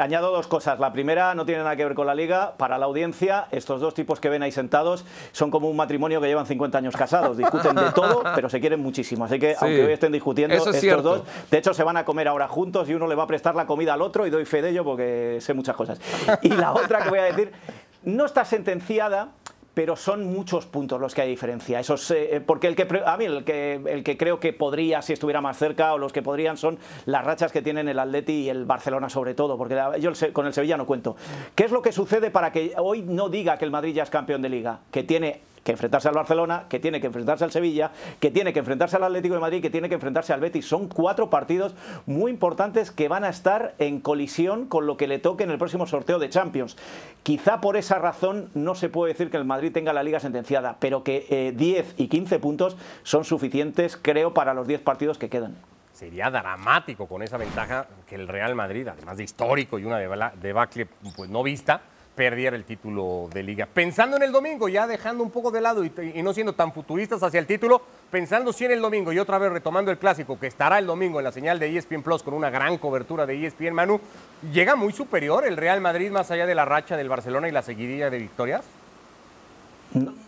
Añado 0.00 0.30
dos 0.30 0.46
cosas. 0.46 0.78
La 0.78 0.92
primera 0.92 1.34
no 1.34 1.44
tiene 1.44 1.62
nada 1.62 1.76
que 1.76 1.84
ver 1.84 1.94
con 1.94 2.06
la 2.06 2.14
liga. 2.14 2.54
Para 2.56 2.78
la 2.78 2.86
audiencia, 2.86 3.48
estos 3.50 3.80
dos 3.80 3.94
tipos 3.94 4.20
que 4.20 4.28
ven 4.28 4.42
ahí 4.42 4.52
sentados 4.52 5.04
son 5.32 5.50
como 5.50 5.68
un 5.68 5.76
matrimonio 5.76 6.20
que 6.20 6.28
llevan 6.28 6.46
50 6.46 6.78
años 6.78 6.96
casados. 6.96 7.36
Discuten 7.36 7.74
de 7.74 7.90
todo, 7.92 8.22
pero 8.34 8.48
se 8.48 8.60
quieren 8.60 8.80
muchísimo. 8.80 9.24
Así 9.24 9.38
que, 9.38 9.56
aunque 9.58 9.84
hoy 9.84 9.92
estén 9.92 10.12
discutiendo, 10.12 10.54
estos 10.54 11.02
dos, 11.02 11.22
de 11.50 11.58
hecho, 11.58 11.74
se 11.74 11.82
van 11.82 11.96
a 11.96 12.04
comer 12.04 12.28
ahora 12.28 12.48
juntos 12.48 12.88
y 12.88 12.94
uno 12.94 13.06
le 13.06 13.14
va 13.14 13.24
a 13.24 13.26
prestar 13.26 13.54
la 13.54 13.66
comida 13.66 13.94
al 13.94 14.02
otro 14.02 14.26
y 14.26 14.30
doy 14.30 14.44
fe 14.44 14.62
de 14.62 14.70
ello 14.70 14.84
porque 14.84 15.38
sé 15.40 15.54
muchas 15.54 15.76
cosas. 15.76 16.00
Y 16.42 16.50
la 16.50 16.72
otra 16.72 17.02
que 17.02 17.10
voy 17.10 17.18
a 17.18 17.24
decir, 17.24 17.52
no 18.04 18.24
está 18.24 18.44
sentenciada 18.44 19.28
pero 19.74 19.96
son 19.96 20.32
muchos 20.32 20.66
puntos 20.66 21.00
los 21.00 21.14
que 21.14 21.22
hay 21.22 21.28
diferencia. 21.28 21.80
Esos, 21.80 22.10
eh, 22.10 22.42
porque 22.44 22.66
el 22.66 22.76
que, 22.76 22.86
a 23.04 23.16
mí 23.16 23.24
el 23.24 23.44
que, 23.44 23.80
el 23.86 24.04
que 24.04 24.16
creo 24.16 24.38
que 24.38 24.52
podría, 24.52 25.02
si 25.02 25.12
estuviera 25.12 25.40
más 25.40 25.56
cerca, 25.56 25.94
o 25.94 25.98
los 25.98 26.12
que 26.12 26.22
podrían 26.22 26.56
son 26.56 26.78
las 27.06 27.24
rachas 27.24 27.52
que 27.52 27.62
tienen 27.62 27.88
el 27.88 27.98
Atleti 27.98 28.32
y 28.32 28.48
el 28.48 28.64
Barcelona 28.64 29.08
sobre 29.08 29.34
todo, 29.34 29.56
porque 29.56 29.80
yo 30.00 30.12
con 30.32 30.46
el 30.46 30.52
Sevilla 30.52 30.76
no 30.76 30.86
cuento. 30.86 31.16
¿Qué 31.54 31.64
es 31.64 31.70
lo 31.70 31.82
que 31.82 31.92
sucede 31.92 32.30
para 32.30 32.52
que 32.52 32.74
hoy 32.76 33.02
no 33.02 33.28
diga 33.28 33.56
que 33.56 33.64
el 33.64 33.70
Madrid 33.70 33.94
ya 33.94 34.02
es 34.02 34.10
campeón 34.10 34.42
de 34.42 34.48
liga? 34.48 34.80
Que 34.90 35.02
tiene 35.02 35.40
que 35.64 35.72
enfrentarse 35.72 36.08
al 36.08 36.14
Barcelona, 36.14 36.64
que 36.68 36.80
tiene 36.80 37.00
que 37.00 37.06
enfrentarse 37.06 37.44
al 37.44 37.52
Sevilla, 37.52 37.92
que 38.20 38.30
tiene 38.30 38.52
que 38.52 38.58
enfrentarse 38.58 38.96
al 38.96 39.04
Atlético 39.04 39.34
de 39.34 39.40
Madrid, 39.40 39.62
que 39.62 39.70
tiene 39.70 39.88
que 39.88 39.94
enfrentarse 39.94 40.32
al 40.32 40.40
Betis. 40.40 40.66
Son 40.66 40.88
cuatro 40.88 41.30
partidos 41.30 41.74
muy 42.06 42.30
importantes 42.30 42.90
que 42.90 43.08
van 43.08 43.24
a 43.24 43.28
estar 43.28 43.74
en 43.78 44.00
colisión 44.00 44.66
con 44.66 44.86
lo 44.86 44.96
que 44.96 45.06
le 45.06 45.18
toque 45.18 45.44
en 45.44 45.50
el 45.50 45.58
próximo 45.58 45.86
sorteo 45.86 46.18
de 46.18 46.28
Champions. 46.28 46.76
Quizá 47.22 47.60
por 47.60 47.76
esa 47.76 47.98
razón 47.98 48.50
no 48.54 48.74
se 48.74 48.88
puede 48.88 49.12
decir 49.12 49.30
que 49.30 49.36
el 49.36 49.44
Madrid 49.44 49.72
tenga 49.72 49.92
la 49.92 50.02
liga 50.02 50.20
sentenciada, 50.20 50.76
pero 50.80 51.04
que 51.04 51.52
10 51.56 51.90
eh, 51.90 51.94
y 51.96 52.08
15 52.08 52.38
puntos 52.38 52.76
son 53.02 53.24
suficientes, 53.24 53.96
creo, 53.96 54.34
para 54.34 54.54
los 54.54 54.66
10 54.66 54.80
partidos 54.80 55.18
que 55.18 55.28
quedan 55.28 55.56
sería 55.92 56.30
dramático 56.30 57.06
con 57.06 57.22
esa 57.22 57.36
ventaja 57.36 57.86
que 58.08 58.16
el 58.16 58.26
Real 58.26 58.56
Madrid, 58.56 58.88
además 58.88 59.18
de 59.18 59.22
histórico 59.22 59.78
y 59.78 59.84
una 59.84 59.98
debacle 60.00 60.88
pues 61.14 61.30
no 61.30 61.44
vista, 61.44 61.82
perdiera 62.14 62.56
el 62.56 62.64
título 62.64 63.28
de 63.32 63.42
liga. 63.42 63.66
Pensando 63.66 64.16
en 64.16 64.22
el 64.22 64.32
domingo, 64.32 64.68
ya 64.68 64.86
dejando 64.86 65.22
un 65.24 65.30
poco 65.30 65.50
de 65.50 65.60
lado 65.60 65.84
y, 65.84 66.22
no 66.22 66.32
siendo 66.34 66.52
tan 66.52 66.72
futuristas 66.72 67.22
hacia 67.22 67.40
el 67.40 67.46
título, 67.46 67.82
pensando 68.10 68.52
si 68.52 68.64
en 68.64 68.72
el 68.72 68.80
domingo 68.80 69.12
y 69.12 69.18
otra 69.18 69.38
vez 69.38 69.50
retomando 69.50 69.90
el 69.90 69.98
clásico 69.98 70.38
que 70.38 70.46
estará 70.46 70.78
el 70.78 70.86
domingo 70.86 71.20
en 71.20 71.24
la 71.24 71.32
señal 71.32 71.58
de 71.58 71.76
ESPN 71.76 72.02
Plus 72.02 72.22
con 72.22 72.34
una 72.34 72.50
gran 72.50 72.78
cobertura 72.78 73.26
de 73.26 73.46
ESPN 73.46 73.74
Manu, 73.74 74.00
¿llega 74.52 74.76
muy 74.76 74.92
superior 74.92 75.46
el 75.46 75.56
Real 75.56 75.80
Madrid 75.80 76.10
más 76.10 76.30
allá 76.30 76.46
de 76.46 76.54
la 76.54 76.64
racha 76.64 76.96
del 76.96 77.08
Barcelona 77.08 77.48
y 77.48 77.52
la 77.52 77.62
seguidilla 77.62 78.10
de 78.10 78.18
victorias? 78.18 78.64
No. 79.94 80.21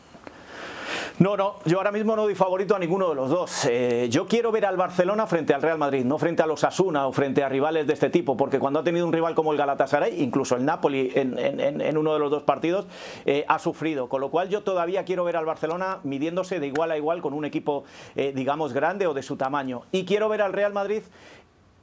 No, 1.20 1.36
no, 1.36 1.60
yo 1.64 1.78
ahora 1.78 1.92
mismo 1.92 2.16
no 2.16 2.22
doy 2.22 2.34
favorito 2.34 2.74
a 2.74 2.78
ninguno 2.80 3.08
de 3.08 3.14
los 3.14 3.30
dos. 3.30 3.66
Eh, 3.66 4.08
yo 4.10 4.26
quiero 4.26 4.50
ver 4.50 4.66
al 4.66 4.76
Barcelona 4.76 5.28
frente 5.28 5.54
al 5.54 5.62
Real 5.62 5.78
Madrid, 5.78 6.04
no 6.04 6.18
frente 6.18 6.42
a 6.42 6.46
los 6.46 6.64
Asuna 6.64 7.06
o 7.06 7.12
frente 7.12 7.44
a 7.44 7.48
rivales 7.48 7.86
de 7.86 7.92
este 7.92 8.10
tipo, 8.10 8.36
porque 8.36 8.58
cuando 8.58 8.80
ha 8.80 8.82
tenido 8.82 9.06
un 9.06 9.12
rival 9.12 9.36
como 9.36 9.52
el 9.52 9.58
Galatasaray, 9.58 10.20
incluso 10.20 10.56
el 10.56 10.64
Napoli 10.64 11.12
en, 11.14 11.96
uno 11.96 12.14
de 12.14 12.18
los 12.18 12.32
dos 12.32 12.42
partidos, 12.42 12.88
eh, 13.26 13.44
ha 13.46 13.60
sufrido. 13.60 14.08
Con 14.08 14.22
lo 14.22 14.30
cual 14.32 14.48
yo 14.48 14.64
todavía 14.64 15.04
quiero 15.04 15.22
ver 15.22 15.36
al 15.36 15.44
Barcelona 15.44 16.00
midiéndose 16.02 16.58
de 16.58 16.66
igual 16.66 16.90
a 16.90 16.96
igual 16.96 17.22
con 17.22 17.32
un 17.32 17.44
equipo, 17.44 17.84
eh, 18.16 18.32
digamos, 18.34 18.72
grande 18.72 19.06
o 19.06 19.14
de 19.14 19.22
su 19.22 19.36
tamaño. 19.36 19.82
Y 19.92 20.06
quiero 20.06 20.28
ver 20.28 20.42
al 20.42 20.52
Real 20.52 20.72
Madrid 20.72 21.04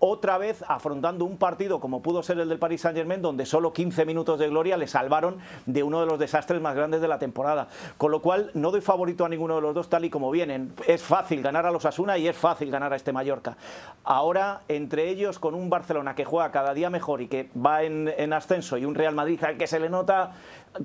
otra 0.04 0.40
vez 0.40 0.64
afrontando 0.68 1.26
un 1.26 1.38
partido 1.38 1.80
como 1.80 2.02
pudo 2.02 2.24
ser 2.24 2.40
el 2.40 2.50
del 2.50 2.58
Paris 2.58 2.82
Saint 2.82 2.98
Germain, 2.98 3.22
donde 3.22 3.46
solo 3.46 3.72
15 3.72 4.04
minutos 4.04 4.40
de 4.40 4.50
gloria 4.50 4.76
le 4.76 4.88
salvaron 4.88 5.38
de 5.68 5.84
uno 5.84 6.00
de 6.00 6.08
los 6.08 6.18
desastres 6.18 6.60
más 6.60 6.76
grandes 6.76 7.02
de 7.02 7.08
la 7.08 7.20
temporada. 7.20 7.68
Con 8.00 8.10
lo 8.10 8.20
cual, 8.20 8.50
no 8.56 8.72
doy 8.72 8.82
favorito 8.82 9.26
a 9.26 9.30
ninguno 9.30 9.56
de 9.56 9.62
los 9.62 9.76
dos 9.76 9.90
tal 9.90 10.04
y 10.04 10.10
como 10.10 10.32
vienen. 10.32 10.74
Es 10.88 11.04
fácil 11.04 11.44
ganar 11.44 11.68
a 11.68 11.72
los 11.72 11.86
Asuna 11.86 12.18
y 12.18 12.28
es 12.28 12.36
fácil 12.36 12.72
ganar 12.72 12.92
a 12.94 12.96
este 12.96 13.14
Mallorca. 13.14 13.58
Ahora, 14.04 14.62
entre 14.68 15.08
ellos, 15.08 15.38
con 15.38 15.54
un 15.54 15.70
Barcelona 15.70 16.16
que 16.16 16.26
juega 16.26 16.52
cada 16.52 16.74
día 16.74 16.90
mejor 16.90 17.22
y 17.22 17.28
que 17.28 17.52
va 17.56 17.84
en, 17.84 18.34
ascenso 18.34 18.80
y 18.80 18.86
un 18.86 18.96
Real 18.96 19.14
Madrid 19.14 19.44
al 19.44 19.58
que 19.58 19.68
se 19.68 19.80
le 19.80 19.90
nota 19.90 20.32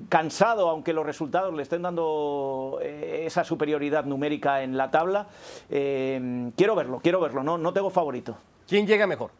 cansado, 0.09 0.69
aunque 0.69 0.93
los 0.93 1.05
resultados 1.05 1.55
le 1.55 1.63
estén 1.63 1.81
dando 1.81 2.77
eh, 2.83 3.23
esa 3.25 3.43
superioridad 3.43 4.05
numérica 4.05 4.61
en 4.61 4.77
la 4.77 4.91
tabla, 4.91 5.27
eh, 5.71 6.51
quiero 6.55 6.75
verlo, 6.75 6.99
quiero 7.01 7.19
verlo, 7.19 7.41
no, 7.41 7.57
no 7.57 7.73
tengo 7.73 7.89
favorito. 7.89 8.37
¿Quién 8.67 8.85
llega 8.85 9.07
mejor? 9.07 9.31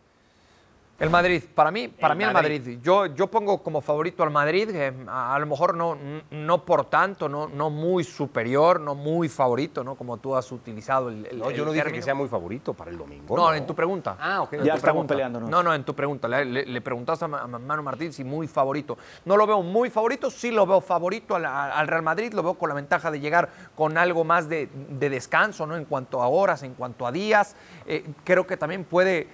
El 0.99 1.11
Madrid, 1.11 1.43
para 1.53 1.69
mí, 1.69 1.87
para 1.89 2.13
el 2.13 2.17
mí 2.17 2.25
Madrid. 2.25 2.51
el 2.51 2.59
Madrid. 2.61 2.79
Yo, 2.81 3.05
yo 3.05 3.27
pongo 3.27 3.61
como 3.61 3.81
favorito 3.81 4.23
al 4.23 4.31
Madrid, 4.31 4.69
a, 5.07 5.37
lo 5.37 5.45
mejor 5.45 5.75
no, 5.75 5.95
no 6.31 6.65
por 6.65 6.85
tanto, 6.85 7.29
no, 7.29 7.47
no 7.47 7.69
muy 7.69 8.03
superior, 8.03 8.79
no 8.79 8.95
muy 8.95 9.29
favorito, 9.29 9.83
¿no? 9.83 9.93
Como 9.93 10.17
tú 10.17 10.35
has 10.35 10.51
utilizado 10.51 11.09
el, 11.09 11.37
No, 11.37 11.51
yo 11.51 11.65
no 11.65 11.71
dije 11.71 11.91
que 11.91 12.01
sea 12.01 12.15
muy 12.15 12.27
favorito 12.27 12.73
para 12.73 12.89
el 12.89 12.97
domingo. 12.97 13.35
No, 13.35 13.53
en 13.53 13.67
tu 13.67 13.75
pregunta. 13.75 14.17
Ah, 14.19 14.41
ok. 14.41 14.63
Ya 14.63 14.73
estamos 14.73 15.05
peleándonos. 15.05 15.49
No, 15.49 15.61
no, 15.61 15.71
en 15.71 15.83
tu 15.83 15.93
pregunta. 15.93 16.27
Le, 16.27 16.65
le, 16.65 16.81
preguntaste 16.81 17.25
a, 17.25 17.27
Manu 17.27 17.83
Martín 17.83 18.11
si 18.11 18.23
muy 18.23 18.47
favorito. 18.47 18.97
No 19.25 19.37
lo 19.37 19.45
veo 19.45 19.61
muy 19.61 19.91
favorito, 19.91 20.31
sí 20.31 20.49
lo 20.49 20.65
veo 20.65 20.81
favorito 20.81 21.35
al, 21.35 21.87
Real 21.87 22.01
Madrid, 22.01 22.33
lo 22.33 22.41
veo 22.41 22.55
con 22.55 22.69
la 22.69 22.75
ventaja 22.75 23.11
de 23.11 23.19
llegar 23.19 23.49
con 23.75 23.99
algo 23.99 24.23
más 24.23 24.49
de, 24.49 24.67
descanso, 24.89 25.67
¿no? 25.67 25.75
En 25.75 25.85
cuanto 25.85 26.23
a 26.23 26.27
horas, 26.27 26.63
en 26.63 26.73
cuanto 26.73 27.05
a 27.05 27.11
días. 27.11 27.55
Eh, 27.85 28.03
creo 28.23 28.47
que 28.47 28.57
también 28.57 28.83
puede 28.83 29.27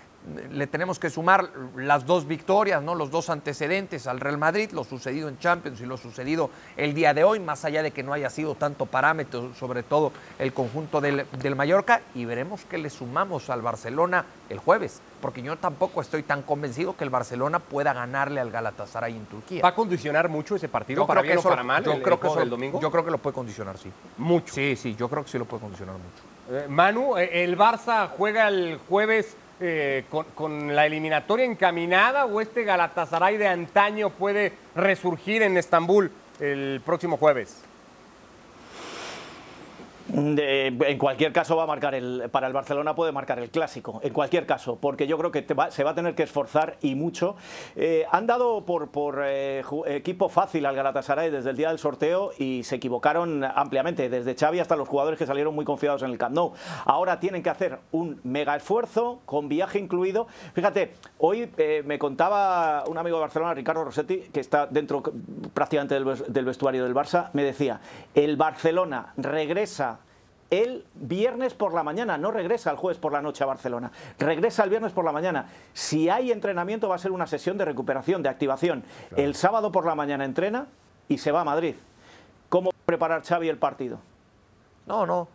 le 0.52 0.68
tenemos 0.68 1.00
que 1.00 1.10
sumar 1.10 1.50
las 1.76 2.06
dos 2.06 2.28
victorias, 2.28 2.82
¿no? 2.82 2.96
los 2.96 3.12
dos 3.12 3.30
antecedentes 3.30 4.08
al 4.08 4.20
Real 4.20 4.38
Madrid, 4.38 4.72
lo 4.72 4.84
sucedido 4.84 5.28
en 5.28 5.38
Champions 5.38 5.82
y 5.82 5.86
lo 5.86 5.98
sucedido 5.98 6.50
el 6.78 6.94
día 6.94 7.14
de 7.14 7.24
hoy, 7.24 7.40
más 7.40 7.66
allá 7.66 7.84
de 7.84 7.92
que 7.92 8.04
no 8.04 8.14
haya 8.14 8.30
sido 8.30 8.56
tanto 8.56 8.86
parámetro, 8.86 9.54
sobre 9.54 9.84
todo 9.84 10.12
el 10.40 10.54
conjunto 10.54 11.02
del, 11.02 11.26
Mallorca, 11.56 12.02
y 12.16 12.26
veremos 12.26 12.66
qué 12.70 12.78
le 12.78 12.90
sumamos 12.90 13.50
al 13.50 13.62
Barcelona 13.62 14.26
el 14.50 14.60
jueves, 14.60 15.02
porque 15.22 15.42
yo 15.42 15.58
tampoco 15.58 16.02
estoy 16.02 16.24
tan 16.24 16.42
convencido 16.42 16.96
que 16.96 17.04
el 17.04 17.10
Barcelona 17.10 17.60
pueda 17.60 17.94
ganarle 17.94 18.40
al 18.40 18.50
Galatasaray 18.50 19.16
en 19.16 19.26
Turquía. 19.26 19.62
¿Va 19.62 19.70
a 19.70 19.76
condicionar 19.76 20.30
mucho 20.30 20.56
ese 20.56 20.70
partido 20.70 21.06
para 21.06 21.22
bien 21.22 21.38
o 21.38 21.42
para 21.42 21.64
mal 21.64 21.84
yo 21.84 22.02
creo 22.02 22.20
que 22.20 22.28
el 22.42 22.50
domingo? 22.50 22.80
Yo 22.80 22.92
creo 22.92 23.04
que 23.04 23.12
lo 23.12 23.18
puede 23.18 23.34
condicionar, 23.34 23.78
sí. 23.78 23.92
Mucho. 24.18 24.54
Sí, 24.54 24.76
sí, 24.76 24.96
yo 24.96 25.10
creo 25.10 25.24
que 25.24 25.30
sí 25.30 25.38
lo 25.38 25.46
puede 25.46 25.62
condicionar 25.62 25.96
mucho. 25.96 26.34
Eh, 26.50 26.68
Manu, 26.68 27.18
eh, 27.18 27.44
el 27.44 27.58
Barça 27.58 28.10
juega 28.10 28.48
el 28.48 28.78
jueves 28.90 29.38
eh, 29.66 30.04
con, 30.10 30.26
con 30.36 30.76
la 30.76 30.86
eliminatoria 30.86 31.46
encaminada 31.46 32.26
o 32.26 32.42
este 32.42 32.66
Galatasaray 32.66 33.38
de 33.38 33.48
antaño 33.48 34.10
puede 34.10 34.52
resurgir 34.76 35.42
en 35.42 35.56
Estambul 35.56 36.12
el 36.42 36.82
próximo 36.86 37.16
jueves? 37.16 37.64
En 40.12 40.98
cualquier 40.98 41.32
caso 41.32 41.56
va 41.56 41.64
a 41.64 41.68
marcar 41.68 41.96
el 41.96 42.30
para 42.30 42.48
el 42.48 42.54
Barcelona 42.54 42.94
puede 42.94 43.14
marcar 43.14 43.40
el 43.40 43.50
clásico 43.50 44.02
en 44.04 44.12
cualquier 44.12 44.46
caso 44.46 44.76
porque 44.76 45.08
yo 45.08 45.18
creo 45.18 45.32
que 45.32 45.46
se 45.70 45.84
va 45.84 45.92
a 45.92 45.96
tener 45.96 46.14
que 46.14 46.24
esforzar 46.24 46.78
y 46.82 46.96
mucho. 46.96 47.36
Eh, 47.76 48.06
han 48.12 48.28
dado 48.28 48.66
por, 48.66 49.22
eh, 49.24 49.64
equipo 49.88 50.28
fácil 50.28 50.66
al 50.66 50.76
Galatasaray 50.76 51.32
desde 51.32 51.52
el 51.52 51.58
día 51.58 51.70
del 51.70 51.80
sorteo 51.80 52.32
y 52.38 52.64
se 52.64 52.76
equivocaron 52.76 53.44
ampliamente 53.44 54.10
desde 54.10 54.36
Xavi 54.36 54.60
hasta 54.60 54.76
los 54.76 54.90
jugadores 54.90 55.18
que 55.18 55.26
salieron 55.26 55.56
muy 55.56 55.64
confiados 55.64 56.04
en 56.04 56.12
el 56.12 56.18
Camp 56.18 56.36
Nou. 56.36 56.54
Ahora 56.86 57.20
tienen 57.20 57.42
que 57.42 57.50
hacer 57.50 57.80
un 57.92 58.20
mega 58.24 58.56
esfuerzo 58.56 59.22
con 59.26 59.48
viaje 59.48 59.80
incluido. 59.80 60.28
Fíjate 60.54 60.94
hoy 61.20 61.50
eh, 61.58 61.82
me 61.86 61.98
contaba 61.98 62.84
un 62.88 62.98
amigo 62.98 63.18
de 63.18 63.22
Barcelona 63.22 63.54
Ricardo 63.54 63.86
Rossetti 63.86 64.18
que 64.34 64.42
está 64.42 64.68
dentro 64.68 65.02
prácticamente 65.54 65.96
del 65.96 66.46
vestuario 66.46 66.84
del 66.84 66.94
Barça 66.94 67.30
me 67.34 67.44
decía 67.44 67.80
el 68.14 68.36
Barcelona 68.36 69.14
regresa 69.18 69.93
el 70.62 70.86
viernes 70.94 71.54
por 71.54 71.74
la 71.74 71.84
mañana, 71.84 72.18
no 72.18 72.32
regresa 72.32 72.70
el 72.70 72.78
jueves 72.78 73.00
por 73.00 73.12
la 73.12 73.22
noche 73.22 73.44
a 73.44 73.48
Barcelona, 73.48 73.92
regresa 74.20 74.64
el 74.64 74.70
viernes 74.70 74.92
por 74.92 75.04
la 75.04 75.12
mañana. 75.12 75.48
Si 75.74 76.10
hay 76.10 76.32
entrenamiento 76.32 76.90
va 76.90 76.96
a 76.96 77.00
ser 77.00 77.12
una 77.12 77.28
sesión 77.28 77.58
de 77.58 77.66
recuperación, 77.66 78.22
de 78.22 78.30
activación. 78.30 78.84
El 79.16 79.36
sábado 79.36 79.72
por 79.72 79.86
la 79.86 79.96
mañana 79.96 80.26
entrena 80.26 80.68
y 81.08 81.18
se 81.18 81.32
va 81.32 81.42
a 81.42 81.46
Madrid. 81.46 81.76
¿Cómo 82.50 82.72
preparar 82.86 83.24
Xavi 83.24 83.50
el 83.50 83.58
partido? 83.58 84.00
No, 84.86 85.06
no. 85.06 85.28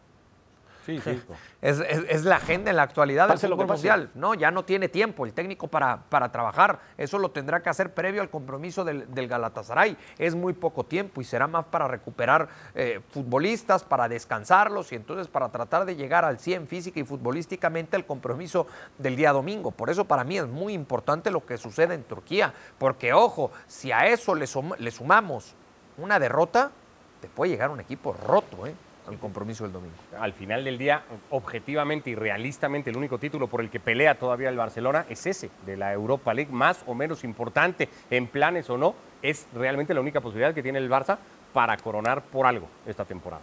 Sí, 0.88 1.00
sí. 1.04 1.20
Es, 1.60 1.80
es- 1.80 2.04
es 2.08 2.24
la 2.24 2.36
agenda 2.36 2.70
en 2.70 2.76
la 2.76 2.84
actualidad 2.84 3.24
del 3.24 3.34
Pase 3.34 3.46
fútbol 3.56 3.66
mundial. 3.98 4.10
No, 4.14 4.34
ya 4.34 4.50
no 4.52 4.64
tiene 4.64 4.88
tiempo 4.88 5.26
el 5.26 5.32
técnico 5.32 5.66
para, 5.68 6.04
para 6.08 6.30
trabajar. 6.32 6.78
Eso 6.96 7.18
lo 7.18 7.30
tendrá 7.32 7.60
que 7.62 7.68
hacer 7.68 7.92
previo 7.92 8.22
al 8.22 8.30
compromiso 8.30 8.84
del, 8.84 9.12
del 9.12 9.26
Galatasaray. 9.28 9.96
Es 10.18 10.34
muy 10.36 10.52
poco 10.52 10.84
tiempo 10.84 11.20
y 11.20 11.24
será 11.24 11.46
más 11.48 11.66
para 11.66 11.88
recuperar 11.88 12.48
eh, 12.76 13.00
futbolistas, 13.10 13.82
para 13.84 14.08
descansarlos 14.08 14.92
y 14.92 14.94
entonces 14.94 15.26
para 15.28 15.48
tratar 15.50 15.84
de 15.84 15.96
llegar 15.96 16.24
al 16.24 16.38
100 16.38 16.68
física 16.68 17.00
y 17.00 17.04
futbolísticamente 17.04 17.96
al 17.96 18.06
compromiso 18.06 18.66
del 18.96 19.16
día 19.16 19.32
domingo. 19.32 19.72
Por 19.72 19.90
eso 19.90 20.04
para 20.06 20.22
mí 20.24 20.38
es 20.38 20.46
muy 20.46 20.72
importante 20.74 21.30
lo 21.32 21.44
que 21.44 21.58
sucede 21.58 21.94
en 21.94 22.04
Turquía. 22.04 22.54
Porque, 22.78 23.12
ojo, 23.12 23.50
si 23.66 23.90
a 23.92 24.06
eso 24.06 24.34
le, 24.34 24.46
sum- 24.46 24.76
le 24.78 24.90
sumamos 24.92 25.54
una 25.98 26.18
derrota, 26.20 26.70
te 27.20 27.26
puede 27.28 27.50
llegar 27.50 27.68
un 27.70 27.80
equipo 27.80 28.12
roto 28.26 28.64
¿eh? 28.66 28.74
Al 29.08 29.18
compromiso 29.18 29.64
del 29.64 29.72
domingo. 29.72 29.96
Al 30.18 30.32
final 30.32 30.64
del 30.64 30.78
día, 30.78 31.02
objetivamente 31.30 32.10
y 32.10 32.14
realistamente, 32.14 32.90
el 32.90 32.96
único 32.96 33.18
título 33.18 33.48
por 33.48 33.60
el 33.60 33.70
que 33.70 33.80
pelea 33.80 34.18
todavía 34.18 34.48
el 34.48 34.56
Barcelona 34.56 35.06
es 35.08 35.26
ese, 35.26 35.50
de 35.66 35.76
la 35.76 35.92
Europa 35.92 36.34
League, 36.34 36.52
más 36.52 36.82
o 36.86 36.94
menos 36.94 37.24
importante, 37.24 37.88
en 38.10 38.26
planes 38.26 38.68
o 38.70 38.78
no, 38.78 38.94
es 39.22 39.46
realmente 39.54 39.94
la 39.94 40.00
única 40.00 40.20
posibilidad 40.20 40.54
que 40.54 40.62
tiene 40.62 40.78
el 40.78 40.90
Barça 40.90 41.18
para 41.52 41.76
coronar 41.76 42.22
por 42.22 42.46
algo 42.46 42.68
esta 42.86 43.04
temporada. 43.04 43.42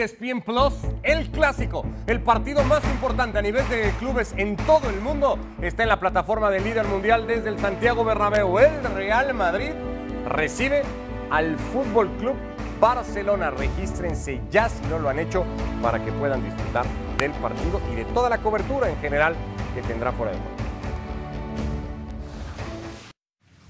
ESPN 0.00 0.42
Plus, 0.42 0.74
el 1.02 1.28
clásico, 1.30 1.84
el 2.06 2.20
partido 2.20 2.62
más 2.64 2.84
importante 2.84 3.38
a 3.38 3.42
nivel 3.42 3.68
de 3.68 3.90
clubes 3.98 4.32
en 4.36 4.56
todo 4.56 4.88
el 4.90 5.00
mundo, 5.00 5.38
está 5.60 5.82
en 5.82 5.88
la 5.88 5.98
plataforma 5.98 6.50
del 6.50 6.64
líder 6.64 6.86
mundial 6.86 7.26
desde 7.26 7.48
el 7.48 7.58
Santiago 7.58 8.04
Bernabéu. 8.04 8.58
El 8.58 8.84
Real 8.94 9.34
Madrid 9.34 9.70
recibe 10.26 10.82
al 11.30 11.58
Fútbol 11.58 12.08
Club 12.18 12.36
Barcelona. 12.80 13.50
Regístrense 13.50 14.40
ya 14.50 14.68
si 14.68 14.84
no 14.86 14.98
lo 14.98 15.08
han 15.08 15.18
hecho 15.18 15.44
para 15.82 16.04
que 16.04 16.12
puedan 16.12 16.44
disfrutar 16.44 16.86
del 17.18 17.32
partido 17.32 17.80
y 17.92 17.96
de 17.96 18.04
toda 18.06 18.28
la 18.28 18.38
cobertura 18.38 18.88
en 18.88 18.96
general 18.98 19.34
que 19.74 19.82
tendrá 19.82 20.12
fuera 20.12 20.32
de 20.32 20.57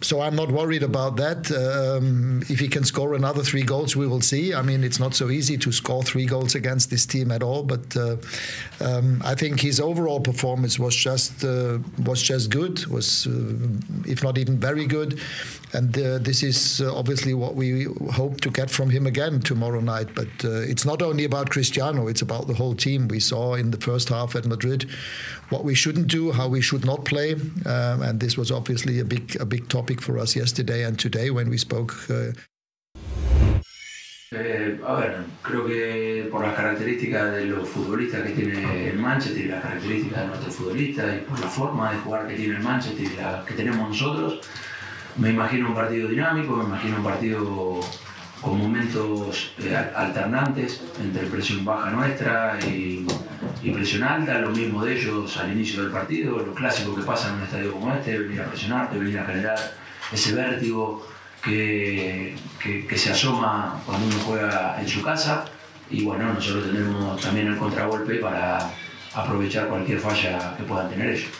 So 0.08 0.22
I'm 0.22 0.34
not 0.34 0.50
worried 0.50 0.82
about 0.82 1.16
that. 1.16 1.50
Um, 1.52 2.40
if 2.48 2.60
he 2.60 2.68
can 2.68 2.82
score 2.82 3.12
another 3.12 3.42
three 3.42 3.62
goals, 3.62 3.94
we 3.94 4.06
will 4.06 4.22
see. 4.22 4.54
I 4.54 4.62
mean, 4.62 4.82
it's 4.82 4.98
not 4.98 5.14
so 5.14 5.28
easy 5.28 5.58
to 5.58 5.70
score 5.70 6.02
three 6.02 6.24
goals 6.24 6.54
against 6.54 6.88
this 6.88 7.04
team 7.04 7.30
at 7.30 7.42
all. 7.42 7.62
But 7.62 7.94
uh, 7.94 8.16
um, 8.80 9.20
I 9.22 9.34
think 9.34 9.60
his 9.60 9.78
overall 9.78 10.20
performance 10.20 10.78
was 10.78 10.96
just 10.96 11.44
uh, 11.44 11.80
was 12.06 12.22
just 12.22 12.48
good. 12.48 12.86
Was 12.86 13.26
uh, 13.26 13.32
if 14.06 14.22
not 14.22 14.38
even 14.38 14.58
very 14.58 14.86
good. 14.86 15.20
And 15.74 15.94
uh, 15.98 16.16
this 16.16 16.42
is 16.42 16.80
uh, 16.80 16.96
obviously 16.96 17.34
what 17.34 17.54
we 17.54 17.84
hope 18.10 18.40
to 18.40 18.50
get 18.50 18.70
from 18.70 18.88
him 18.88 19.06
again 19.06 19.40
tomorrow 19.40 19.80
night. 19.80 20.14
But 20.14 20.28
it's 20.42 20.86
not 20.86 21.02
only 21.02 21.24
about 21.24 21.50
Cristiano; 21.50 22.08
it's 22.08 22.22
about 22.22 22.46
the 22.46 22.54
whole 22.54 22.74
team. 22.74 23.08
We 23.08 23.20
saw 23.20 23.56
in 23.56 23.72
the 23.72 23.80
first 23.88 24.08
half 24.08 24.34
at 24.34 24.46
Madrid 24.46 24.88
what 25.50 25.64
we 25.64 25.74
shouldn't 25.74 26.08
do, 26.08 26.32
how 26.32 26.48
we 26.48 26.60
should 26.60 26.84
not 26.84 27.04
play, 27.04 27.34
um, 27.66 28.02
and 28.02 28.20
this 28.20 28.36
was 28.36 28.50
obviously 28.50 29.00
a 29.00 29.04
big 29.04 29.36
a 29.40 29.46
big 29.46 29.68
topic 29.68 30.00
for 30.00 30.18
us 30.18 30.36
yesterday 30.36 30.84
and 30.84 30.98
today 30.98 31.30
when 31.30 31.48
we 31.50 31.58
spoke. 31.58 31.94
Uh, 32.10 32.32
Eh, 34.30 34.78
a 34.86 34.94
ver, 34.94 35.24
creo 35.40 35.64
que 35.64 36.28
por 36.30 36.42
las 36.42 36.54
características 36.54 37.32
de 37.32 37.46
los 37.46 37.66
futbolistas 37.66 38.26
que 38.26 38.34
tiene 38.34 38.90
el 38.90 38.98
Manchester 38.98 39.42
y 39.42 39.48
las 39.48 39.62
características 39.62 40.20
de 40.20 40.26
nuestros 40.26 40.54
futbolistas 40.54 41.16
y 41.16 41.20
por 41.20 41.40
la 41.40 41.48
forma 41.48 41.92
de 41.92 41.98
jugar 42.00 42.28
que 42.28 42.34
tiene 42.34 42.56
el 42.56 42.62
Manchester 42.62 43.06
y 43.10 43.16
la 43.16 43.42
que 43.46 43.54
tenemos 43.54 43.88
nosotros, 43.88 44.40
me 45.16 45.30
imagino 45.30 45.68
un 45.68 45.74
partido 45.74 46.08
dinámico, 46.08 46.56
me 46.56 46.64
imagino 46.64 46.98
un 46.98 47.04
partido 47.04 47.80
con 48.40 48.58
momentos 48.58 49.52
eh, 49.58 49.74
al- 49.76 49.92
alternantes 49.94 50.80
entre 51.02 51.26
presión 51.26 51.64
baja 51.64 51.90
nuestra 51.90 52.58
y, 52.66 53.06
y 53.62 53.70
presión 53.70 54.02
alta, 54.04 54.38
lo 54.38 54.50
mismo 54.50 54.84
de 54.84 54.96
ellos 54.98 55.36
al 55.36 55.52
inicio 55.52 55.82
del 55.82 55.90
partido, 55.92 56.38
lo 56.38 56.54
clásico 56.54 56.94
que 56.94 57.02
pasa 57.02 57.28
en 57.28 57.34
un 57.34 57.42
estadio 57.42 57.72
como 57.72 57.92
este, 57.94 58.18
venir 58.18 58.40
a 58.42 58.46
presionarte, 58.46 58.98
venir 58.98 59.18
a 59.18 59.24
generar 59.24 59.58
ese 60.12 60.34
vértigo 60.34 61.06
que, 61.42 62.36
que- 62.62 62.86
que 62.86 62.96
se 62.98 63.10
asoma 63.12 63.80
cuando 63.86 64.06
uno 64.06 64.16
juega 64.26 64.76
en 64.80 64.88
su 64.88 65.02
casa 65.02 65.44
y 65.90 66.04
bueno, 66.04 66.32
nosotros 66.34 66.66
tenemos 66.66 67.20
también 67.20 67.48
el 67.48 67.56
contragolpe 67.56 68.16
para 68.16 68.58
aprovechar 69.14 69.68
cualquier 69.68 69.98
falla 69.98 70.54
que 70.56 70.62
puedan 70.64 70.88
tener 70.90 71.10
ellos. 71.10 71.30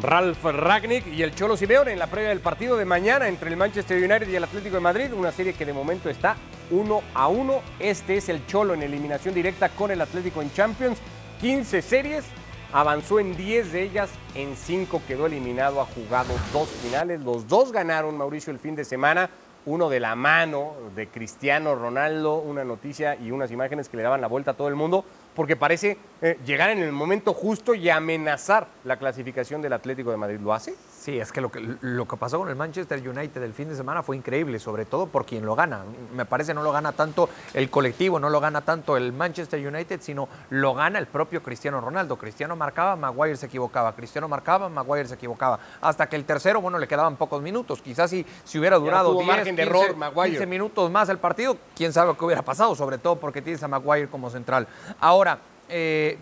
Ralf 0.00 0.42
Ragnick 0.44 1.06
y 1.06 1.22
el 1.22 1.34
Cholo 1.34 1.56
Simeone 1.56 1.92
en 1.92 1.98
la 1.98 2.06
previa 2.06 2.30
del 2.30 2.40
partido 2.40 2.76
de 2.78 2.86
mañana 2.86 3.28
entre 3.28 3.50
el 3.50 3.56
Manchester 3.58 3.98
United 3.98 4.28
y 4.28 4.36
el 4.36 4.44
Atlético 4.44 4.76
de 4.76 4.80
Madrid, 4.80 5.12
una 5.12 5.32
serie 5.32 5.52
que 5.52 5.66
de 5.66 5.74
momento 5.74 6.08
está 6.08 6.36
1 6.70 7.02
a 7.12 7.28
1. 7.28 7.60
Este 7.78 8.16
es 8.16 8.30
el 8.30 8.46
Cholo 8.46 8.72
en 8.72 8.82
eliminación 8.82 9.34
directa 9.34 9.68
con 9.68 9.90
el 9.90 10.00
Atlético 10.00 10.40
en 10.40 10.52
Champions. 10.52 10.98
15 11.42 11.82
series, 11.82 12.24
avanzó 12.72 13.20
en 13.20 13.36
10 13.36 13.72
de 13.72 13.82
ellas, 13.82 14.10
en 14.34 14.56
5 14.56 15.02
quedó 15.06 15.26
eliminado, 15.26 15.80
ha 15.80 15.84
jugado 15.84 16.32
dos 16.54 16.68
finales, 16.70 17.20
los 17.20 17.46
dos 17.46 17.70
ganaron 17.70 18.16
Mauricio 18.16 18.50
el 18.50 18.58
fin 18.58 18.74
de 18.74 18.84
semana. 18.84 19.28
Uno 19.64 19.88
de 19.88 20.00
la 20.00 20.16
mano 20.16 20.72
de 20.96 21.06
Cristiano 21.06 21.76
Ronaldo, 21.76 22.38
una 22.38 22.64
noticia 22.64 23.14
y 23.14 23.30
unas 23.30 23.52
imágenes 23.52 23.88
que 23.88 23.96
le 23.96 24.02
daban 24.02 24.20
la 24.20 24.26
vuelta 24.26 24.52
a 24.52 24.54
todo 24.54 24.66
el 24.66 24.74
mundo, 24.74 25.04
porque 25.34 25.56
parece 25.56 25.96
eh, 26.20 26.38
llegar 26.44 26.70
en 26.70 26.78
el 26.78 26.92
momento 26.92 27.32
justo 27.32 27.74
y 27.74 27.88
amenazar 27.88 28.68
la 28.84 28.98
clasificación 28.98 29.62
del 29.62 29.72
Atlético 29.72 30.10
de 30.10 30.16
Madrid. 30.16 30.38
¿Lo 30.40 30.52
hace? 30.52 30.74
Sí, 31.02 31.18
es 31.18 31.32
que 31.32 31.40
lo, 31.40 31.50
que 31.50 31.58
lo 31.80 32.06
que 32.06 32.16
pasó 32.16 32.38
con 32.38 32.48
el 32.48 32.54
Manchester 32.54 33.00
United 33.08 33.42
el 33.42 33.52
fin 33.52 33.68
de 33.68 33.74
semana 33.74 34.04
fue 34.04 34.16
increíble, 34.16 34.60
sobre 34.60 34.84
todo 34.84 35.06
por 35.08 35.26
quien 35.26 35.44
lo 35.44 35.56
gana. 35.56 35.82
Me 36.14 36.24
parece 36.26 36.54
no 36.54 36.62
lo 36.62 36.70
gana 36.70 36.92
tanto 36.92 37.28
el 37.54 37.70
colectivo, 37.70 38.20
no 38.20 38.30
lo 38.30 38.38
gana 38.38 38.60
tanto 38.60 38.96
el 38.96 39.12
Manchester 39.12 39.66
United, 39.66 40.00
sino 40.00 40.28
lo 40.50 40.74
gana 40.74 41.00
el 41.00 41.08
propio 41.08 41.42
Cristiano 41.42 41.80
Ronaldo. 41.80 42.16
Cristiano 42.16 42.54
marcaba, 42.54 42.94
Maguire 42.94 43.36
se 43.36 43.46
equivocaba. 43.46 43.96
Cristiano 43.96 44.28
marcaba, 44.28 44.68
Maguire 44.68 45.08
se 45.08 45.14
equivocaba. 45.14 45.58
Hasta 45.80 46.08
que 46.08 46.14
el 46.14 46.24
tercero, 46.24 46.60
bueno, 46.60 46.78
le 46.78 46.86
quedaban 46.86 47.16
pocos 47.16 47.42
minutos. 47.42 47.82
Quizás 47.82 48.08
si, 48.08 48.24
si 48.44 48.60
hubiera 48.60 48.76
durado 48.76 49.10
tuvo 49.10 49.22
10, 49.22 49.26
margen 49.26 49.56
de 49.56 49.64
15, 49.64 49.76
error, 49.76 49.96
Maguire. 49.96 50.30
15 50.30 50.46
minutos 50.46 50.88
más 50.88 51.08
el 51.08 51.18
partido, 51.18 51.56
quién 51.74 51.92
sabe 51.92 52.14
qué 52.16 52.24
hubiera 52.24 52.42
pasado, 52.42 52.76
sobre 52.76 52.98
todo 52.98 53.16
porque 53.16 53.42
tienes 53.42 53.60
a 53.64 53.66
Maguire 53.66 54.06
como 54.06 54.30
central. 54.30 54.68
Ahora, 55.00 55.40
eh, 55.68 56.16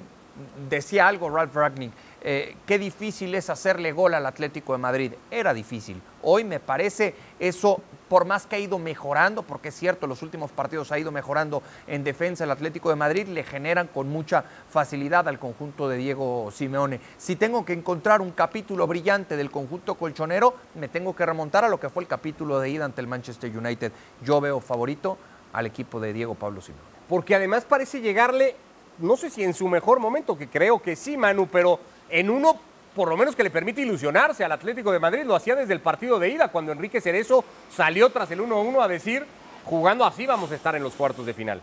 decía 0.69 1.07
algo 1.07 1.29
Ralph 1.29 1.55
Ragnick. 1.55 1.93
Eh, 2.23 2.57
qué 2.67 2.79
difícil 2.79 3.35
es 3.35 3.49
hacerle 3.49 3.93
gol 3.93 4.13
al 4.15 4.27
Atlético 4.27 4.73
de 4.73 4.79
Madrid. 4.79 5.13
Era 5.31 5.55
difícil. 5.55 6.03
Hoy 6.23 6.45
me 6.45 6.61
parece 6.61 7.15
eso, 7.39 7.81
por 8.11 8.27
más 8.27 8.47
que 8.47 8.57
ha 8.57 8.59
ido 8.59 8.79
mejorando, 8.79 9.43
porque 9.43 9.69
es 9.69 9.75
cierto, 9.75 10.07
los 10.07 10.23
últimos 10.23 10.51
partidos 10.51 10.93
ha 10.93 10.99
ido 10.99 11.13
mejorando 11.13 11.63
en 11.87 12.05
defensa 12.05 12.45
el 12.45 12.51
Atlético 12.51 12.91
de 12.91 12.97
Madrid, 12.97 13.27
le 13.29 13.43
generan 13.43 13.87
con 13.87 14.11
mucha 14.11 14.45
facilidad 14.69 15.29
al 15.29 15.39
conjunto 15.39 15.89
de 15.89 15.97
Diego 15.97 16.51
Simeone. 16.51 17.01
Si 17.17 17.37
tengo 17.37 17.65
que 17.65 17.73
encontrar 17.73 18.21
un 18.21 18.33
capítulo 18.33 18.87
brillante 18.87 19.37
del 19.37 19.51
conjunto 19.51 19.95
colchonero, 19.95 20.55
me 20.75 20.89
tengo 20.89 21.17
que 21.17 21.25
remontar 21.25 21.65
a 21.65 21.69
lo 21.69 21.81
que 21.81 21.89
fue 21.89 22.03
el 22.03 22.09
capítulo 22.09 22.61
de 22.61 22.69
ida 22.69 22.85
ante 22.85 23.01
el 23.01 23.07
Manchester 23.07 23.57
United. 23.57 23.93
Yo 24.23 24.43
veo 24.43 24.61
favorito 24.61 25.17
al 25.55 25.65
equipo 25.65 26.01
de 26.01 26.13
Diego 26.13 26.35
Pablo 26.35 26.61
Simeone. 26.61 26.87
Porque 27.09 27.35
además 27.35 27.65
parece 27.65 28.03
llegarle, 28.03 28.57
no 28.99 29.17
sé 29.17 29.31
si 29.31 29.43
en 29.43 29.55
su 29.55 29.69
mejor 29.69 30.01
momento, 30.01 30.37
que 30.37 30.49
creo 30.49 30.81
que 30.81 30.95
sí, 30.97 31.17
Manu, 31.17 31.49
pero 31.51 31.81
en 32.11 32.31
uno 32.31 32.59
por 32.95 33.09
lo 33.09 33.17
menos 33.17 33.37
que 33.37 33.45
le 33.45 33.51
permite 33.51 33.83
ilusionarse 33.83 34.45
al 34.45 34.53
Atlético 34.53 34.93
de 34.93 34.99
Madrid. 34.99 35.23
Lo 35.25 35.37
hacía 35.37 35.55
desde 35.55 35.73
el 35.73 35.81
partido 35.81 36.19
de 36.19 36.29
ida, 36.31 36.49
cuando 36.49 36.73
Enrique 36.73 37.01
Cerezo 37.01 37.45
salió 37.71 38.11
tras 38.11 38.31
el 38.31 38.41
1-1 38.41 38.83
a 38.83 38.89
decir, 38.89 39.25
jugando 39.65 40.05
así 40.05 40.27
vamos 40.27 40.51
a 40.51 40.57
estar 40.57 40.75
en 40.75 40.83
los 40.83 40.95
cuartos 40.95 41.25
de 41.25 41.35
final. 41.35 41.63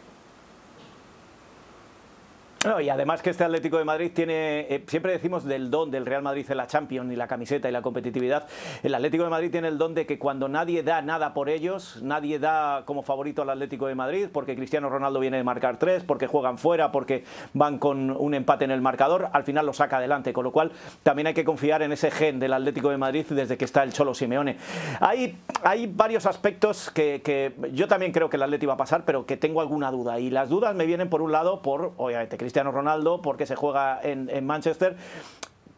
No, 2.66 2.82
y 2.82 2.90
además 2.90 3.22
que 3.22 3.30
este 3.30 3.44
Atlético 3.44 3.78
de 3.78 3.86
Madrid 3.86 4.12
tiene, 4.14 4.62
eh, 4.62 4.84
siempre 4.88 5.12
decimos 5.12 5.46
del 5.46 5.70
don 5.70 5.92
del 5.92 6.08
Real 6.08 6.24
Madrid 6.24 6.46
en 6.50 6.58
la 6.58 6.66
Champions 6.66 7.14
y 7.14 7.16
la 7.16 7.28
camiseta 7.28 7.70
y 7.70 7.72
la 7.72 7.84
competitividad. 7.84 8.48
El 8.82 8.96
Atlético 8.96 9.24
de 9.24 9.30
Madrid 9.30 9.52
tiene 9.52 9.68
el 9.68 9.78
don 9.78 9.94
de 9.94 10.08
que 10.08 10.18
cuando 10.18 10.50
nadie 10.50 10.82
da 10.82 11.02
nada 11.04 11.36
por 11.36 11.50
ellos, 11.50 12.00
nadie 12.02 12.40
da 12.40 12.84
como 12.86 13.04
favorito 13.04 13.44
al 13.44 13.52
Atlético 13.52 13.86
de 13.88 13.94
Madrid, 13.94 14.28
porque 14.34 14.56
Cristiano 14.56 14.90
Ronaldo 14.90 15.20
viene 15.20 15.38
de 15.38 15.44
marcar 15.44 15.78
tres, 15.78 16.04
porque 16.04 16.26
juegan 16.26 16.58
fuera, 16.58 16.92
porque 16.92 17.24
van 17.54 17.78
con 17.78 18.10
un 18.10 18.34
empate 18.34 18.66
en 18.66 18.72
el 18.72 18.82
marcador, 18.82 19.30
al 19.34 19.44
final 19.44 19.66
lo 19.66 19.74
saca 19.74 19.98
adelante. 19.98 20.34
Con 20.34 20.44
lo 20.44 20.52
cual 20.52 20.72
también 21.04 21.28
hay 21.28 21.36
que 21.36 21.46
confiar 21.46 21.84
en 21.84 21.92
ese 21.92 22.10
gen 22.10 22.40
del 22.40 22.54
Atlético 22.54 22.90
de 22.90 22.98
Madrid 22.98 23.26
desde 23.30 23.56
que 23.56 23.66
está 23.66 23.84
el 23.84 23.94
Cholo 23.94 24.16
Simeone. 24.16 24.58
Hay, 25.00 25.38
hay 25.64 25.86
varios 25.86 26.26
aspectos 26.26 26.90
que, 26.90 27.22
que 27.24 27.54
yo 27.72 27.88
también 27.88 28.12
creo 28.12 28.32
que 28.32 28.38
el 28.38 28.44
Atlético 28.44 28.70
va 28.70 28.74
a 28.74 28.78
pasar, 28.78 29.04
pero 29.06 29.28
que 29.28 29.38
tengo 29.38 29.62
alguna 29.62 29.92
duda. 29.92 30.20
Y 30.20 30.32
las 30.32 30.50
dudas 30.50 30.74
me 30.76 30.88
vienen 30.88 31.10
por 31.10 31.22
un 31.22 31.32
lado 31.32 31.62
por, 31.62 31.94
obviamente, 31.98 32.47
Cristiano 32.48 32.72
Ronaldo, 32.72 33.22
porque 33.22 33.46
se 33.46 33.58
juega 33.58 34.00
en, 34.02 34.46
Manchester. 34.46 34.96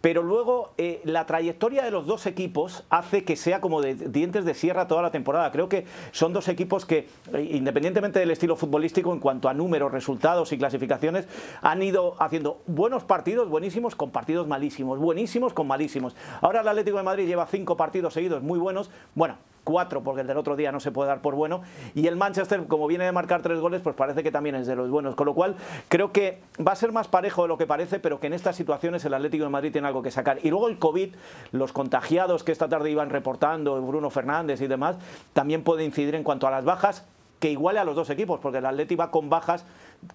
Pero 0.02 0.22
luego 0.22 0.72
eh, 0.78 1.02
la 1.04 1.26
trayectoria 1.26 1.84
de 1.84 1.90
los 1.90 2.06
dos 2.06 2.28
equipos 2.28 2.86
hace 2.92 3.26
que 3.26 3.36
sea 3.36 3.60
como 3.60 3.82
de 3.82 3.96
dientes 3.96 4.46
de 4.46 4.54
sierra 4.54 4.88
toda 4.88 5.02
la 5.02 5.10
temporada. 5.10 5.52
Creo 5.52 5.68
que 5.68 5.86
son 6.12 6.32
dos 6.32 6.48
equipos 6.48 6.86
que, 6.86 7.10
eh, 7.34 7.50
independientemente 7.54 8.20
del 8.20 8.30
estilo 8.30 8.56
futbolístico, 8.56 9.12
en 9.12 9.20
cuanto 9.20 9.50
a 9.50 9.56
números, 9.56 9.92
resultados 9.92 10.54
y 10.54 10.60
clasificaciones, 10.60 11.28
han 11.64 11.82
ido 11.82 12.16
haciendo 12.20 12.62
buenos 12.68 13.04
partidos, 13.04 13.50
buenísimos, 13.50 13.96
con 13.96 14.12
partidos 14.12 14.48
malísimos, 14.48 15.00
buenísimos 15.00 15.54
con 15.54 15.66
malísimos. 15.66 16.16
Ahora 16.40 16.62
el 16.62 16.68
Atlético 16.68 16.98
de 16.98 17.04
Madrid 17.04 17.26
lleva 17.26 17.48
cinco 17.48 17.78
partidos 17.78 18.14
seguidos 18.14 18.44
muy 18.44 18.60
buenos. 18.60 18.92
Bueno, 19.16 19.38
cuatro, 19.64 20.02
porque 20.02 20.22
el 20.22 20.28
del 20.28 20.38
otro 20.38 20.56
día 20.56 20.72
no 20.72 20.80
se 20.80 20.92
puede 20.92 21.10
dar 21.10 21.22
por 21.22 21.36
bueno. 21.36 21.62
Y 21.96 22.08
el 22.08 22.16
Manchester, 22.16 22.66
como 22.68 22.88
viene 22.88 23.06
de 23.06 23.12
marcar 23.12 23.42
tres 23.42 23.60
goles, 23.60 23.82
pues 23.82 23.96
parece 23.96 24.24
que 24.24 24.32
también 24.32 24.56
es 24.56 24.68
de 24.68 24.76
los 24.76 24.90
buenos. 24.90 25.16
Con 25.16 25.26
lo 25.26 25.34
cual, 25.34 25.56
creo 25.88 26.12
que 26.12 26.42
va 26.66 26.74
a 26.74 26.76
ser 26.76 26.92
más 26.92 27.08
parejo 27.08 27.44
de 27.44 27.48
lo 27.48 27.58
que 27.58 27.68
parece, 27.68 28.00
pero 28.00 28.20
que 28.20 28.28
en 28.28 28.34
estas 28.34 28.56
situaciones 28.56 29.04
el 29.06 29.14
Atlético 29.14 29.44
de 29.44 29.50
Madrid 29.50 29.72
tiene 29.72 29.88
algo 29.88 30.02
que 30.02 30.12
sacar. 30.12 30.40
Y 30.44 30.50
luego 30.50 30.68
el 30.68 30.80
COVID, 30.80 31.16
los 31.52 31.72
contagiados 31.72 32.44
que 32.44 32.52
esta 32.52 32.70
tarde 32.70 32.92
iban 32.92 33.10
reportando, 33.10 33.82
Bruno 33.82 34.10
Fernández 34.10 34.62
y 34.62 34.68
demás, 34.68 34.98
también 35.34 35.64
puede 35.64 35.84
incidir 35.84 36.16
en 36.16 36.24
cuanto 36.24 36.48
a 36.48 36.52
las 36.52 36.66
bajas 36.66 37.06
que 37.40 37.50
iguale 37.50 37.80
a 37.80 37.86
los 37.86 37.96
dos 37.96 38.10
equipos, 38.10 38.40
porque 38.42 38.58
el 38.58 38.66
Atlético 38.66 39.00
va 39.00 39.12
con 39.12 39.30
bajas 39.30 39.66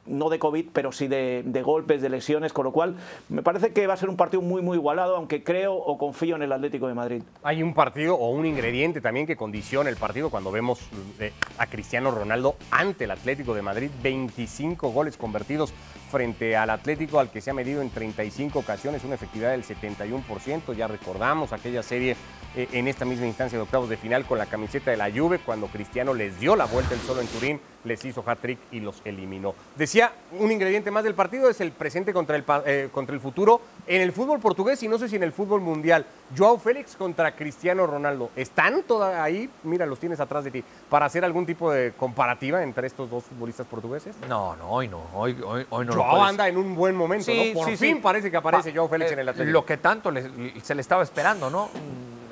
no 0.07 0.29
de 0.29 0.39
COVID, 0.39 0.67
pero 0.73 0.93
sí 0.93 1.09
de, 1.09 1.43
de, 1.45 1.63
golpes, 1.63 2.03
de 2.03 2.09
lesiones, 2.09 2.53
con 2.53 2.65
lo 2.65 2.73
cual 2.73 2.97
me 3.29 3.43
parece 3.43 3.73
que 3.73 3.87
va 3.87 3.95
a 3.95 3.97
ser 3.97 4.09
un 4.09 4.17
partido 4.17 4.43
muy, 4.43 4.63
muy 4.63 4.77
igualado, 4.77 5.17
aunque 5.17 5.43
creo 5.43 5.75
o 5.75 5.99
confío 5.99 6.37
en 6.37 6.43
el 6.43 6.53
Atlético 6.53 6.89
de 6.89 6.95
Madrid. 6.95 7.23
Hay 7.43 7.63
un 7.63 7.75
partido 7.75 8.15
o 8.17 8.31
un 8.31 8.47
ingrediente 8.47 9.01
también 9.01 9.27
que 9.27 9.37
condiciona 9.37 9.91
el 9.91 9.97
partido 9.97 10.31
cuando 10.31 10.51
vemos 10.51 10.81
eh, 11.21 11.33
a 11.59 11.67
Cristiano 11.67 12.11
Ronaldo 12.11 12.57
ante 12.71 13.05
el 13.05 13.11
Atlético 13.11 13.55
de 13.55 13.63
Madrid, 13.63 13.91
25 14.03 14.91
goles 14.91 15.17
convertidos 15.17 15.73
frente 16.11 16.57
al 16.57 16.71
Atlético 16.71 17.19
al 17.19 17.31
que 17.31 17.41
se 17.41 17.51
ha 17.51 17.55
medido 17.55 17.83
en 17.83 17.91
35 17.91 18.59
ocasiones, 18.59 19.05
una 19.05 19.15
efectividad 19.15 19.51
del 19.51 19.65
71%, 19.65 20.75
ya 20.75 20.87
recordamos 20.87 21.53
aquella 21.53 21.83
serie 21.83 22.17
eh, 22.57 22.69
en 22.73 22.87
esta 22.87 23.05
misma 23.05 23.27
instancia 23.27 23.59
de 23.59 23.63
octavos 23.63 23.89
de 23.89 23.97
final 23.97 24.25
con 24.25 24.39
la 24.39 24.47
camiseta 24.47 24.91
de 24.91 24.97
la 24.97 25.11
Juve 25.11 25.41
cuando 25.41 25.67
Cristiano 25.67 26.15
les 26.15 26.39
dio 26.39 26.55
la 26.55 26.67
vuelta 26.67 26.95
el 26.95 27.01
solo 27.01 27.21
en 27.21 27.27
Turín, 27.27 27.61
les 27.83 28.05
hizo 28.05 28.23
hat-trick 28.27 28.59
y 28.71 28.81
los 28.81 29.03
eliminó. 29.05 29.55
Decía, 29.77 30.13
un 30.39 30.51
ingrediente 30.51 30.91
más 30.91 31.05
del 31.05 31.15
partido 31.15 31.51
es 31.51 31.61
el 31.61 31.73
presente 31.73 32.13
contra 32.13 32.37
el, 32.37 32.45
eh, 32.65 32.89
contra 32.93 33.15
el 33.15 33.21
futuro 33.21 33.61
en 33.87 34.01
el 34.01 34.13
fútbol 34.13 34.41
portugués 34.41 34.83
y 34.83 34.89
no 34.89 34.99
sé 34.99 35.09
si 35.09 35.17
en 35.17 35.23
el 35.23 35.33
fútbol 35.33 35.61
mundial. 35.61 36.07
Joao 36.37 36.59
Félix 36.59 36.97
contra 36.97 37.35
Cristiano 37.35 37.87
Ronaldo. 37.87 38.31
¿Están 38.37 38.85
toda 38.85 39.23
ahí? 39.23 39.51
Mira, 39.65 39.85
los 39.85 39.99
tienes 39.99 40.21
atrás 40.21 40.45
de 40.45 40.51
ti. 40.51 40.65
¿Para 40.89 41.07
hacer 41.07 41.25
algún 41.25 41.47
tipo 41.47 41.71
de 41.73 41.93
comparativa 41.93 42.63
entre 42.63 42.87
estos 42.87 43.11
dos 43.11 43.25
futbolistas 43.25 43.67
portugueses? 43.67 44.17
No, 44.29 44.57
no, 44.57 44.71
hoy 44.71 44.89
no. 44.89 45.03
Hoy, 45.13 45.37
hoy, 45.45 45.67
hoy 45.71 45.87
no 45.87 45.95
Joao 46.11 46.25
anda 46.25 46.49
en 46.49 46.57
un 46.57 46.75
buen 46.75 46.95
momento, 46.97 47.27
sí, 47.27 47.53
¿no? 47.55 47.61
Por 47.61 47.69
sí, 47.71 47.77
fin 47.77 47.97
sí. 47.97 48.01
parece 48.03 48.31
que 48.31 48.37
aparece 48.37 48.71
Pa- 48.71 48.77
Joao 48.77 48.89
Félix 48.89 49.11
eh, 49.11 49.15
en 49.15 49.21
el 49.21 49.29
Atlético. 49.29 49.53
Lo 49.53 49.65
que 49.67 49.77
tanto 49.77 50.11
le- 50.11 50.61
se 50.63 50.75
le 50.75 50.81
estaba 50.81 51.03
esperando, 51.03 51.51
¿no? 51.51 51.71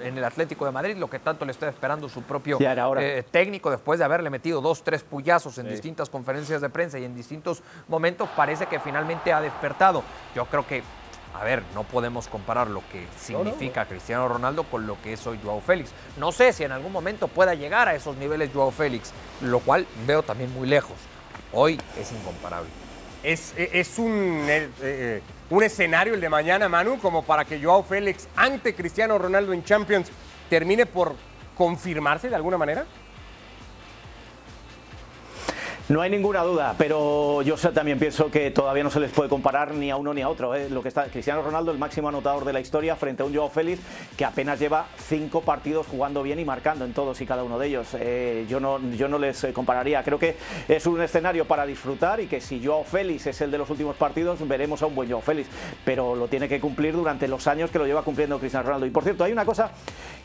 En 0.03 0.19
el 0.19 0.25
Atlético 0.25 0.65
de 0.65 0.73
Madrid, 0.73 0.97
lo 0.97 1.09
que 1.09 1.21
tanto 1.21 1.45
le 1.45 1.53
está 1.53 1.69
esperando 1.69 2.09
su 2.09 2.23
propio 2.23 2.59
eh, 2.61 3.23
técnico 3.31 3.71
después 3.71 4.01
de 4.01 4.05
haberle 4.05 4.31
metido 4.31 4.61
dos, 4.61 4.83
tres 4.83 5.05
puyazos 5.05 5.59
en 5.59 5.69
distintas 5.69 6.11
conferencias 6.11 6.61
de 6.61 6.69
prensa 6.71 6.99
y 6.99 7.05
en 7.05 7.15
distintos 7.15 7.63
momentos, 7.87 8.29
parece 8.35 8.67
que 8.67 8.81
finalmente 8.81 9.33
ha 9.33 9.41
despertado. 9.41 10.03
Yo 10.35 10.47
creo 10.47 10.67
que, 10.67 10.83
a 11.41 11.45
ver, 11.45 11.63
no 11.77 11.85
podemos 11.85 12.27
comparar 12.27 12.67
lo 12.69 12.83
que 12.91 13.07
significa 13.17 13.85
Cristiano 13.85 14.27
Ronaldo 14.27 14.65
con 14.65 14.89
lo 14.89 15.01
que 15.01 15.13
es 15.13 15.25
hoy 15.29 15.39
Joao 15.41 15.61
Félix. 15.61 15.93
No 16.17 16.33
sé 16.33 16.53
si 16.53 16.65
en 16.65 16.73
algún 16.73 16.91
momento 16.91 17.29
pueda 17.29 17.55
llegar 17.55 17.87
a 17.87 17.95
esos 17.95 18.17
niveles 18.17 18.51
Joao 18.53 18.73
Félix, 18.73 19.13
lo 19.41 19.61
cual 19.61 19.87
veo 20.05 20.25
también 20.25 20.53
muy 20.53 20.67
lejos. 20.67 20.97
Hoy 21.53 21.81
es 21.97 22.11
incomparable. 22.11 22.69
Es, 23.23 23.55
es 23.57 23.99
un, 23.99 24.45
eh, 24.49 24.69
eh, 24.83 25.23
un 25.51 25.63
escenario 25.63 26.15
el 26.15 26.21
de 26.21 26.29
mañana, 26.29 26.69
Manu, 26.69 26.99
como 26.99 27.23
para 27.23 27.45
que 27.45 27.63
Joao 27.63 27.83
Félix 27.83 28.27
ante 28.35 28.75
Cristiano 28.75 29.17
Ronaldo 29.19 29.53
en 29.53 29.63
Champions 29.63 30.11
termine 30.51 30.87
por 30.87 31.15
confirmarse 31.57 32.29
de 32.29 32.35
alguna 32.35 32.59
manera. 32.59 32.85
No 35.89 36.01
hay 36.01 36.11
ninguna 36.11 36.43
duda, 36.43 36.77
pero 36.79 37.43
yo 37.43 37.57
también 37.57 37.99
pienso 37.99 38.31
que 38.31 38.53
todavía 38.53 38.85
no 38.85 38.91
se 38.91 39.01
les 39.01 39.11
puede 39.11 39.29
comparar 39.29 39.75
ni 39.75 39.91
a 39.91 39.97
uno 39.97 40.15
ni 40.15 40.23
a 40.23 40.29
otro. 40.29 40.55
¿eh? 40.55 40.71
Lo 40.71 40.81
que 40.81 40.89
está 40.89 41.07
Cristiano 41.07 41.43
Ronaldo, 41.43 41.73
el 41.73 41.79
máximo 41.79 42.09
anotador 42.09 42.45
de 42.45 42.53
la 42.53 42.61
historia, 42.61 42.95
frente 42.95 43.25
a 43.25 43.27
un 43.27 43.35
Joao 43.35 43.51
Félix 43.51 43.83
que 44.17 44.25
apenas 44.25 44.61
lleva 44.61 44.87
cinco 44.97 45.41
partidos 45.41 45.89
jugando 45.89 46.23
bien 46.23 46.39
y 46.39 46.45
marcando 46.45 46.85
en 46.85 46.93
todos 46.93 47.21
y 47.21 47.27
cada 47.27 47.43
uno 47.43 47.59
de 47.59 47.67
ellos. 47.67 47.89
Eh, 47.95 48.47
yo, 48.49 48.61
no, 48.61 48.79
yo 48.93 49.09
no 49.09 49.19
les 49.19 49.43
eh, 49.43 49.53
compararía. 49.53 50.05
Creo 50.05 50.21
que 50.21 50.37
es 50.69 50.87
un 50.87 51.03
escenario 51.03 51.47
para 51.47 51.67
disfrutar 51.67 52.21
y 52.21 52.27
que 52.29 52.41
si 52.41 52.65
Joao 52.65 52.85
Félix 52.85 53.27
es 53.27 53.41
el 53.41 53.51
de 53.51 53.59
los 53.59 53.69
últimos 53.69 53.97
partidos, 53.97 54.47
veremos 54.47 54.83
a 54.83 54.87
un 54.87 54.95
buen 54.95 55.11
Joao 55.11 55.21
Félix, 55.21 55.49
pero 55.85 56.15
lo 56.15 56.29
tiene 56.29 56.49
que 56.49 56.61
cumplir 56.61 56.95
durante 56.95 57.27
los 57.27 57.49
años 57.49 57.73
que 57.73 57.81
lo 57.81 57.87
lleva 57.87 58.03
cumpliendo 58.03 58.39
Cristiano 58.39 58.67
Ronaldo. 58.67 58.87
Y 58.87 58.91
por 58.91 59.03
cierto, 59.03 59.25
hay 59.25 59.33
una 59.33 59.45
cosa 59.45 59.73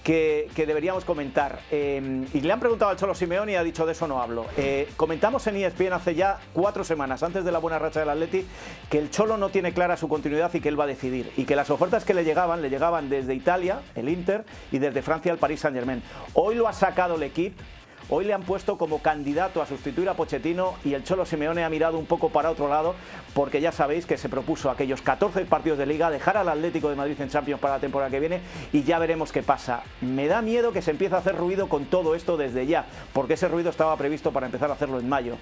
que, 0.08 0.66
deberíamos 0.66 1.04
comentar. 1.04 1.60
eh, 1.70 2.26
y 2.34 2.40
le 2.40 2.54
han 2.54 2.62
preguntado 2.62 2.92
al 2.92 2.98
Cholo 2.98 3.14
Simeone 3.14 3.52
y 3.52 3.56
ha 3.56 3.64
dicho 3.64 3.86
de 3.86 3.92
eso 3.92 4.08
no 4.08 4.22
hablo. 4.22 4.46
Eh, 4.56 4.88
comentamos 4.96 5.46
en 5.48 5.58
ESPN 5.58 5.92
hace 5.92 6.16
ya 6.16 6.40
cuatro 6.54 6.86
semanas, 6.86 7.24
antes 7.24 7.44
de 7.44 7.52
la 7.52 7.60
buena 7.60 7.78
racha 7.78 8.00
del 8.00 8.10
Atleti, 8.10 8.46
que 8.90 9.00
el 9.00 9.10
Cholo 9.12 9.36
no 9.36 9.50
tiene 9.50 9.74
clara 9.74 9.98
su 9.98 10.08
continuidad 10.08 10.54
y 10.54 10.62
que 10.62 10.70
él 10.70 10.80
va 10.80 10.86
a 10.86 10.88
decidir. 10.88 11.34
Y 11.36 11.44
que 11.44 11.58
las 11.58 11.70
ofertas 11.70 12.06
que 12.06 12.14
le 12.14 12.24
llegaban, 12.24 12.62
le 12.62 12.70
llegaban 12.70 13.10
desde 13.10 13.36
Italia, 13.36 13.82
el 13.96 14.08
Inter, 14.08 14.46
y 14.72 14.80
desde 14.80 15.02
Francia, 15.02 15.34
el 15.34 15.40
Paris 15.40 15.60
Saint-Germain. 15.60 16.02
Hoy 16.36 16.56
lo 16.56 16.70
ha 16.70 16.74
sacado 16.74 17.16
el 17.16 17.24
equipo. 17.24 17.62
Hoy 18.10 18.24
le 18.24 18.34
han 18.34 18.44
puesto 18.44 18.78
como 18.78 19.00
candidato 19.00 19.62
a 19.62 19.66
sustituir 19.66 20.08
a 20.08 20.14
Pochettino 20.14 20.76
y 20.86 20.94
el 20.94 21.04
Cholo 21.04 21.26
Simeone 21.26 21.66
ha 21.66 21.70
mirado 21.70 21.98
un 21.98 22.06
poco 22.06 22.30
para 22.30 22.50
otro 22.50 22.70
lado 22.70 22.96
porque 23.34 23.60
ya 23.60 23.74
sabéis 23.74 24.06
que 24.06 24.18
se 24.18 24.30
propuso 24.30 24.72
aquellos 24.72 25.02
14 25.02 25.44
partidos 25.44 25.78
de 25.78 25.86
liga 25.86 26.10
dejar 26.10 26.38
al 26.38 26.48
Atlético 26.48 26.90
de 26.90 26.96
Madrid 26.96 27.20
en 27.20 27.28
Champions 27.28 27.60
para 27.60 27.74
la 27.74 27.80
temporada 27.82 28.10
que 28.10 28.22
viene 28.22 28.40
y 28.72 28.84
ya 28.84 28.98
veremos 28.98 29.34
qué 29.34 29.44
pasa. 29.44 29.84
Me 30.00 30.28
da 30.28 30.42
miedo 30.42 30.72
que 30.72 30.82
se 30.82 30.92
empiece 30.92 31.16
a 31.16 31.18
hacer 31.18 31.36
ruido 31.36 31.68
con 31.68 31.84
todo 31.84 32.16
esto 32.16 32.38
desde 32.38 32.66
ya, 32.66 32.86
porque 33.12 33.34
ese 33.34 33.50
ruido 33.50 33.70
estaba 33.70 33.98
previsto 33.98 34.32
para 34.32 34.46
empezar 34.46 34.70
a 34.70 34.76
hacerlo 34.76 35.02
en 35.02 35.10
mayo. 35.10 35.36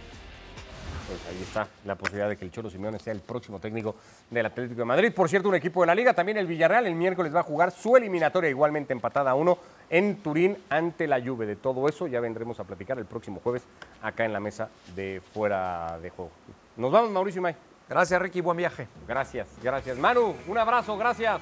Pues 1.07 1.19
ahí 1.29 1.41
está 1.41 1.67
la 1.85 1.95
posibilidad 1.95 2.29
de 2.29 2.37
que 2.37 2.45
el 2.45 2.51
Cholo 2.51 2.69
Simeone 2.69 2.99
sea 2.99 3.13
el 3.13 3.19
próximo 3.19 3.59
técnico 3.59 3.95
del 4.29 4.45
Atlético 4.45 4.79
de 4.79 4.85
Madrid. 4.85 5.13
Por 5.13 5.29
cierto, 5.29 5.49
un 5.49 5.55
equipo 5.55 5.81
de 5.81 5.87
la 5.87 5.95
Liga, 5.95 6.13
también 6.13 6.37
el 6.37 6.47
Villarreal, 6.47 6.87
el 6.87 6.95
miércoles 6.95 7.33
va 7.33 7.41
a 7.41 7.43
jugar 7.43 7.71
su 7.71 7.95
eliminatoria 7.95 8.49
igualmente 8.49 8.93
empatada 8.93 9.31
a 9.31 9.35
uno 9.35 9.57
en 9.89 10.17
Turín 10.17 10.57
ante 10.69 11.07
la 11.07 11.21
Juve. 11.21 11.45
De 11.45 11.55
todo 11.55 11.87
eso 11.87 12.07
ya 12.07 12.19
vendremos 12.19 12.59
a 12.59 12.63
platicar 12.63 12.97
el 12.97 13.05
próximo 13.05 13.39
jueves 13.43 13.63
acá 14.01 14.25
en 14.25 14.33
la 14.33 14.39
mesa 14.39 14.69
de 14.95 15.21
fuera 15.33 15.99
de 16.01 16.09
juego. 16.09 16.31
Nos 16.77 16.91
vamos, 16.91 17.11
Mauricio 17.11 17.39
y 17.39 17.43
May. 17.43 17.55
Gracias, 17.87 18.19
Ricky. 18.19 18.41
Buen 18.41 18.57
viaje. 18.57 18.87
Gracias, 19.07 19.47
gracias. 19.61 19.97
Manu, 19.97 20.33
un 20.47 20.57
abrazo, 20.57 20.97
gracias. 20.97 21.39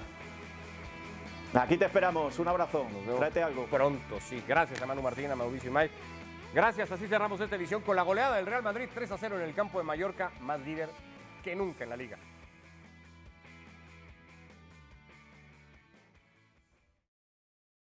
Aquí 1.54 1.78
te 1.78 1.86
esperamos, 1.86 2.39
un 2.39 2.47
abrazo, 2.47 2.84
Nos 2.84 3.06
vemos 3.06 3.17
tráete 3.17 3.43
algo. 3.43 3.65
Pronto, 3.67 4.19
sí. 4.19 4.43
Gracias 4.47 4.82
a 4.82 4.86
Manu 4.88 5.04
Martín, 5.04 5.30
a 5.30 5.36
Mauricio 5.36 5.69
y 5.69 5.73
May. 5.73 5.89
Gracias, 6.54 6.92
así 6.92 7.08
cerramos 7.08 7.42
esta 7.42 7.56
edición 7.56 7.82
con 7.82 7.96
la 7.96 8.04
goleada 8.04 8.36
del 8.36 8.46
Real 8.46 8.62
Madrid 8.62 8.88
3 8.94 9.12
a 9.12 9.18
0 9.18 9.38
en 9.38 9.42
el 9.42 9.56
campo 9.56 9.80
de 9.80 9.86
Mallorca, 9.86 10.32
más 10.42 10.60
líder 10.60 10.88
que 11.44 11.56
nunca 11.56 11.84
en 11.84 11.89
la 11.89 11.98
liga. 11.98 12.20